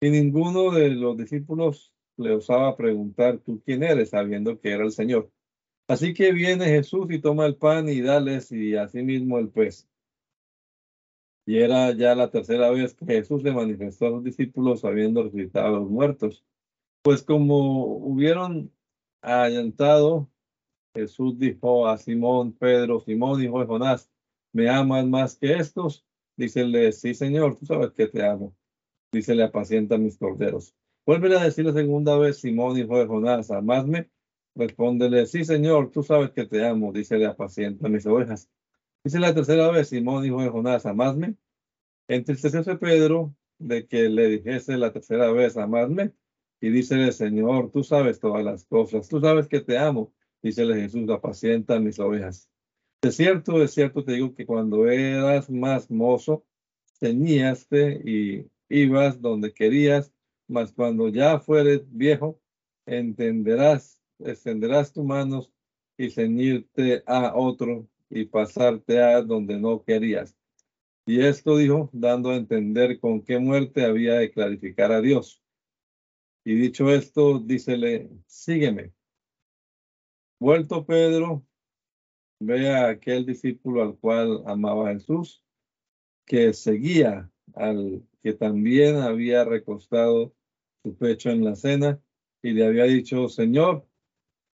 [0.02, 4.12] Y ninguno de los discípulos le osaba preguntar, ¿tú quién eres?
[4.12, 5.32] sabiendo que era el Señor.
[5.88, 9.90] Así que viene Jesús y toma el pan y dales y asimismo el pez.
[11.46, 15.68] Y era ya la tercera vez que Jesús le manifestó a los discípulos habiendo resucitado
[15.68, 16.46] a los muertos.
[17.02, 18.72] Pues como hubieron
[19.22, 20.30] allantado,
[20.94, 24.12] Jesús dijo a Simón, Pedro, Simón, hijo de Jonás,
[24.54, 26.06] ¿me amas más que estos?
[26.38, 28.56] Dícele, sí, Señor, tú sabes que te amo.
[29.12, 30.76] Dícele, apacienta mis corderos.
[31.06, 34.10] Vuelve a decir la segunda vez, Simón, hijo de Jonás, ¿amasme?
[34.56, 36.92] Respóndele, sí, Señor, tú sabes que te amo.
[36.92, 38.50] Dícele, apacienta mis ovejas.
[39.04, 41.36] Dice la tercera vez, Simón, hijo de Jonás, ¿amasme?
[42.08, 46.14] Entristecióse Pedro de que le dijese la tercera vez, ¿amasme?
[46.62, 50.14] Y dícele, Señor, tú sabes todas las cosas, tú sabes que te amo.
[50.42, 52.50] Dícele Jesús, apacienta mis ovejas.
[53.02, 56.46] De cierto, de cierto te digo que cuando eras más mozo,
[57.00, 60.14] teníaste y ibas donde querías,
[60.48, 62.40] mas cuando ya fueres viejo,
[62.86, 65.52] entenderás, extenderás tus manos
[65.98, 70.36] y ceñirte a otro y pasarte a donde no querías.
[71.06, 75.44] Y esto dijo, dando a entender con qué muerte había de clarificar a Dios.
[76.46, 78.94] Y dicho esto, dícele, sígueme.
[80.40, 81.46] Vuelto Pedro,
[82.40, 85.44] ve a aquel discípulo al cual amaba Jesús,
[86.26, 90.34] que seguía al que también había recostado
[90.84, 92.02] su pecho en la cena
[92.42, 93.88] y le había dicho, Señor,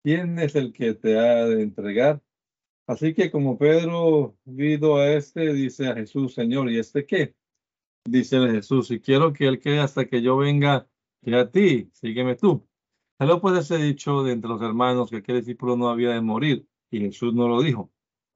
[0.02, 2.22] ¿quién es el que te ha de entregar?
[2.86, 7.34] Así que como Pedro vido a este, dice a Jesús, Señor, ¿y este qué?
[8.04, 10.88] Dice Jesús, y quiero que él quede hasta que yo venga
[11.22, 12.66] que a ti, sígueme tú.
[13.18, 16.66] Tal puede ser dicho de entre los hermanos que aquel discípulo no había de morir,
[16.90, 17.92] y Jesús no lo dijo.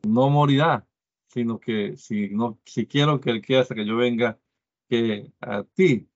[0.06, 0.86] No morirá,
[1.28, 4.38] sino que si, no, si quiero que él quede hasta que yo venga,
[4.88, 6.08] que a ti.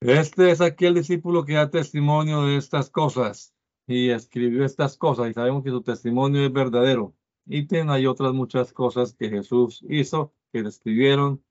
[0.00, 3.54] Este es aquel discípulo que da testimonio de estas cosas
[3.86, 7.14] y escribió estas cosas, y sabemos que su testimonio es verdadero.
[7.46, 11.44] Y hay otras muchas cosas que Jesús hizo, que describieron,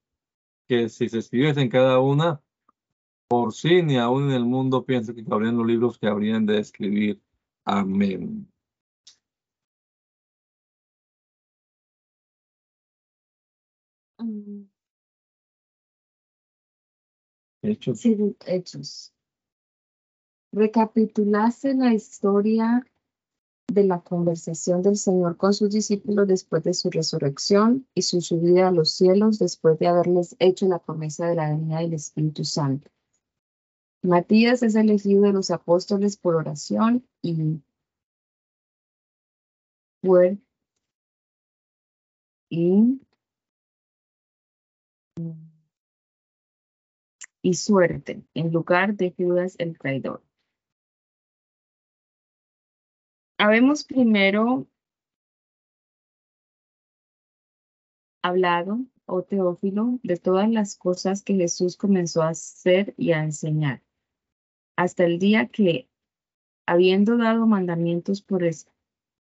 [0.68, 2.42] que si se escribiesen cada una,
[3.28, 6.60] por sí ni aún en el mundo pienso que cabrían los libros que habrían de
[6.60, 7.22] escribir.
[7.66, 8.50] Amén.
[14.20, 14.73] Mm.
[17.64, 18.06] Hechos.
[18.46, 19.14] Hechos.
[20.52, 22.86] Recapitulase la historia
[23.68, 28.68] de la conversación del Señor con sus discípulos después de su resurrección y su subida
[28.68, 32.92] a los cielos después de haberles hecho la promesa de la venida del Espíritu Santo.
[34.04, 37.62] Matías es elegido de los apóstoles por oración y
[40.02, 40.38] fue
[42.50, 43.02] y,
[47.44, 50.24] y suerte en lugar de Judas el traidor.
[53.38, 54.66] Habemos primero
[58.24, 63.84] hablado, oh Teófilo, de todas las cosas que Jesús comenzó a hacer y a enseñar,
[64.78, 65.90] hasta el día que,
[66.66, 68.44] habiendo dado mandamientos por,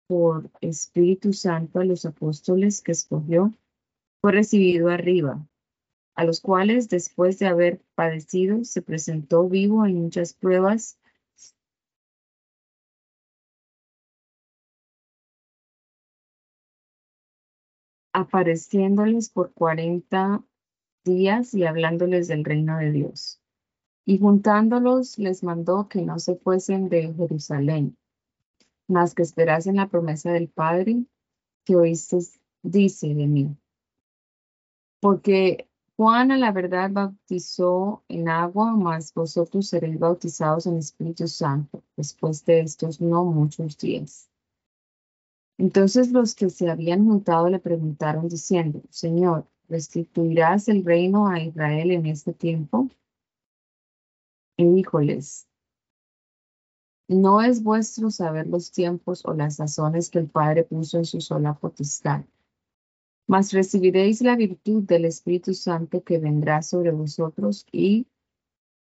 [0.09, 3.55] por Espíritu Santo a los apóstoles que escogió,
[4.21, 5.47] fue recibido arriba,
[6.19, 10.99] a los cuales después de haber padecido se presentó vivo en muchas pruebas
[18.13, 20.43] apareciéndoles por cuarenta
[21.05, 23.41] días y hablándoles del reino de Dios.
[24.05, 27.97] Y juntándolos les mandó que no se fuesen de Jerusalén,
[28.89, 31.05] mas que esperasen la promesa del Padre
[31.65, 32.19] que oíste
[32.65, 33.57] dice de mí.
[34.99, 35.68] Porque
[35.99, 42.45] Juan a la verdad bautizó en agua, mas vosotros seréis bautizados en Espíritu Santo después
[42.45, 44.31] de estos no muchos días.
[45.59, 51.91] Entonces los que se habían juntado le preguntaron diciendo, Señor, ¿restituirás el reino a Israel
[51.91, 52.89] en este tiempo?
[54.57, 55.49] Y díjoles,
[57.09, 61.21] no es vuestro saber los tiempos o las sazones que el Padre puso en su
[61.21, 62.23] sola potestad,
[63.29, 68.09] mas recibiréis la virtud del Espíritu Santo que vendrá sobre vosotros y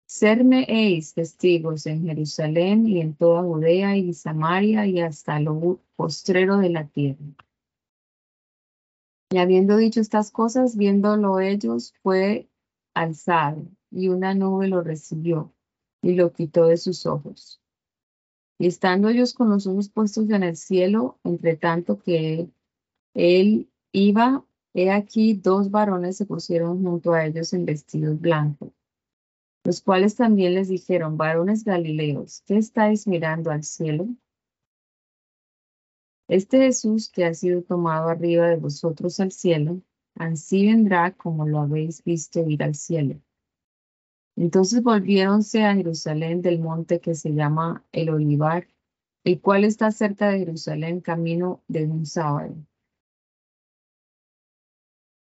[0.07, 0.67] Serme
[1.15, 6.87] testigos en Jerusalén y en toda Judea y Samaria y hasta lo postrero de la
[6.87, 7.25] tierra.
[9.31, 12.47] Y habiendo dicho estas cosas, viéndolo ellos, fue
[12.93, 15.51] alzado, y una nube lo recibió
[16.03, 17.59] y lo quitó de sus ojos.
[18.59, 22.47] Y estando ellos con los ojos puestos en el cielo, entre tanto que
[23.15, 28.71] él iba, he aquí dos varones se pusieron junto a ellos en vestidos blancos
[29.65, 34.07] los cuales también les dijeron, varones galileos, ¿qué estáis mirando al cielo?
[36.27, 39.81] Este Jesús que ha sido tomado arriba de vosotros al cielo,
[40.13, 43.19] así vendrá como lo habéis visto ir al cielo.
[44.35, 48.67] Entonces volviéronse a Jerusalén del monte que se llama el Olivar,
[49.23, 52.55] el cual está cerca de Jerusalén, camino de un sábado.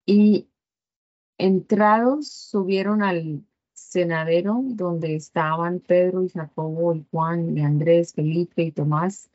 [0.09, 0.47] Y
[1.37, 8.71] entrados subieron al cenadero donde estaban Pedro y Jacobo y Juan y Andrés, Felipe y
[8.71, 9.29] Tomás,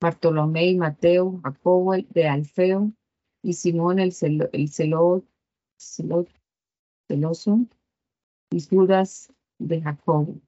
[0.00, 2.90] Bartolomé y Mateo, Jacobo de Alfeo
[3.42, 5.22] y Simón el, celo, el celoso
[8.50, 10.40] y Judas de Jacobo.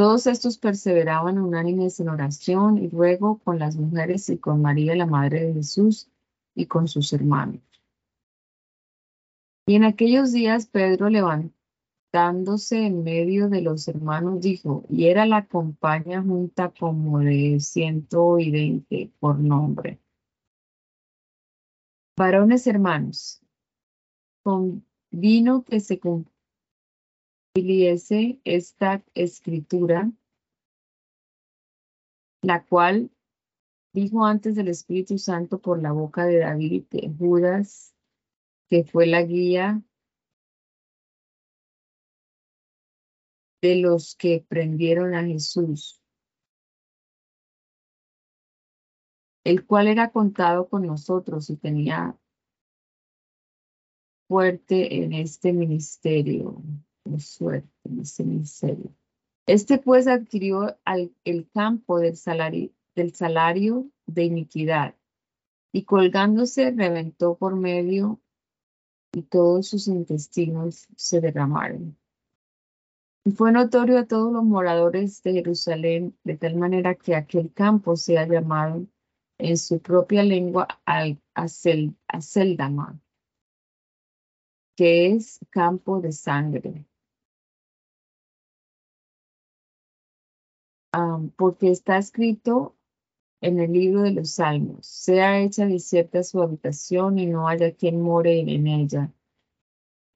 [0.00, 5.04] Todos estos perseveraban unánimes en oración y ruego con las mujeres y con María, la
[5.04, 6.08] Madre de Jesús,
[6.54, 7.60] y con sus hermanos.
[9.66, 15.46] Y en aquellos días Pedro levantándose en medio de los hermanos dijo, y era la
[15.46, 20.00] compañía junta como de ciento y veinte por nombre.
[22.16, 23.42] Varones hermanos,
[24.42, 26.00] convino que se
[27.54, 30.10] esta escritura,
[32.42, 33.10] la cual
[33.92, 37.94] dijo antes del Espíritu Santo por la boca de David, de Judas,
[38.68, 39.82] que fue la guía
[43.62, 46.00] de los que prendieron a Jesús,
[49.44, 52.16] el cual era contado con nosotros y tenía
[54.28, 56.62] fuerte en este ministerio,
[57.18, 57.68] suerte
[58.00, 58.94] este ministerio.
[59.46, 60.78] Este pues adquirió
[61.24, 64.94] el campo del salario, del salario de iniquidad
[65.72, 68.20] y colgándose reventó por medio
[69.12, 71.96] y todos sus intestinos se derramaron.
[73.24, 77.96] Y fue notorio a todos los moradores de Jerusalén, de tal manera que aquel campo
[77.96, 78.86] se ha llamado
[79.38, 80.68] en su propia lengua
[81.34, 83.00] Aceldama,
[84.76, 86.86] que es campo de sangre.
[91.36, 92.76] Porque está escrito
[93.40, 98.00] en el libro de los Salmos, sea hecha desierta su habitación y no haya quien
[98.00, 99.12] more en ella.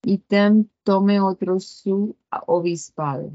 [0.03, 0.22] Y
[0.83, 2.16] tome otro su
[2.47, 3.33] obispado.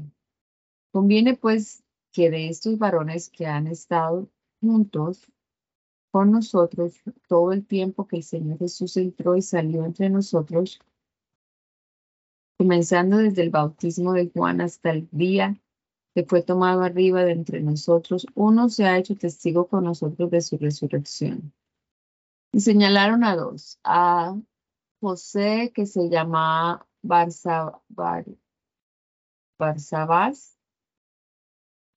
[0.92, 1.82] Conviene pues
[2.12, 4.28] que de estos varones que han estado
[4.60, 5.26] juntos
[6.12, 10.80] con nosotros todo el tiempo que el Señor Jesús entró y salió entre nosotros,
[12.58, 15.60] comenzando desde el bautismo de Juan hasta el día
[16.14, 20.40] que fue tomado arriba de entre nosotros, uno se ha hecho testigo con nosotros de
[20.40, 21.52] su resurrección.
[22.52, 24.36] Y señalaron a dos, a
[25.00, 28.26] José que se llama Barsabás,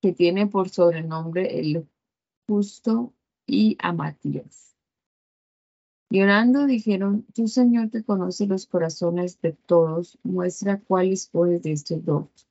[0.01, 1.89] que tiene por sobrenombre el
[2.47, 3.13] justo,
[3.45, 4.75] y a Matías.
[6.09, 11.73] Y orando dijeron, tú Señor que conoces los corazones de todos, muestra cuáles puedes de
[11.73, 12.47] estos dos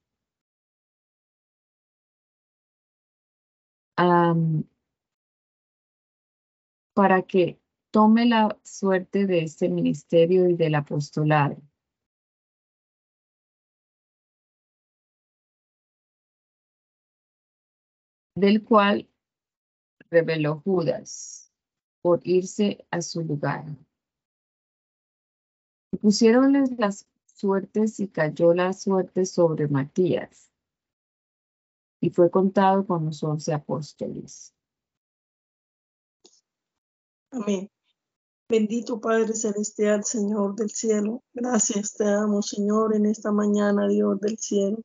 [6.94, 11.56] para que tome la suerte de este ministerio y del apostolado.
[18.34, 19.08] del cual
[20.10, 21.52] reveló Judas
[22.00, 23.64] por irse a su lugar.
[26.00, 30.51] Pusieronles las suertes y cayó la suerte sobre Matías
[32.02, 34.52] y fue contado con los once apóstoles.
[37.30, 37.70] Amén.
[38.48, 41.22] Bendito Padre Celestial, Señor del cielo.
[41.32, 44.78] Gracias te damos, Señor, en esta mañana, Dios del cielo.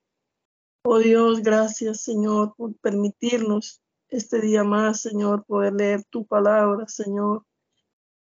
[0.84, 7.46] Oh Dios, gracias, Señor, por permitirnos este día más, Señor, poder leer tu palabra, Señor.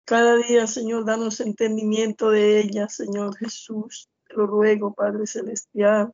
[0.05, 4.09] Cada día, Señor, danos entendimiento de ella, Señor Jesús.
[4.29, 6.13] Te lo ruego, Padre Celestial.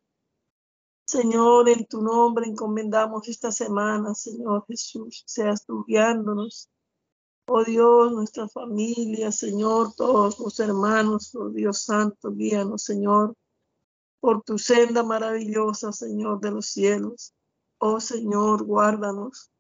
[1.13, 5.23] Señor, en tu nombre encomendamos esta semana, Señor Jesús.
[5.27, 6.71] Seas tú guiándonos.
[7.47, 13.37] Oh Dios, nuestra familia, Señor, todos los hermanos, oh Dios Santo, guíanos, Señor,
[14.21, 17.35] por tu senda maravillosa, Señor de los cielos.
[17.77, 19.51] Oh Señor, guárdanos.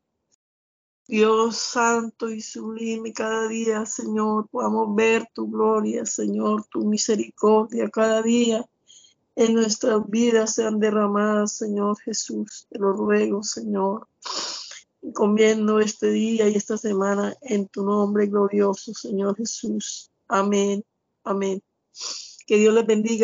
[1.06, 8.22] Dios santo y sublime, cada día, Señor, podamos ver tu gloria, Señor, tu misericordia cada
[8.22, 8.66] día
[9.36, 12.66] en nuestras vidas sean derramadas, Señor Jesús.
[12.70, 14.08] Te lo ruego, Señor.
[15.02, 20.10] Encomiendo este día y esta semana en tu nombre glorioso, Señor Jesús.
[20.28, 20.84] Amén.
[21.24, 21.62] Amén.
[22.46, 23.20] Que Dios les bendiga.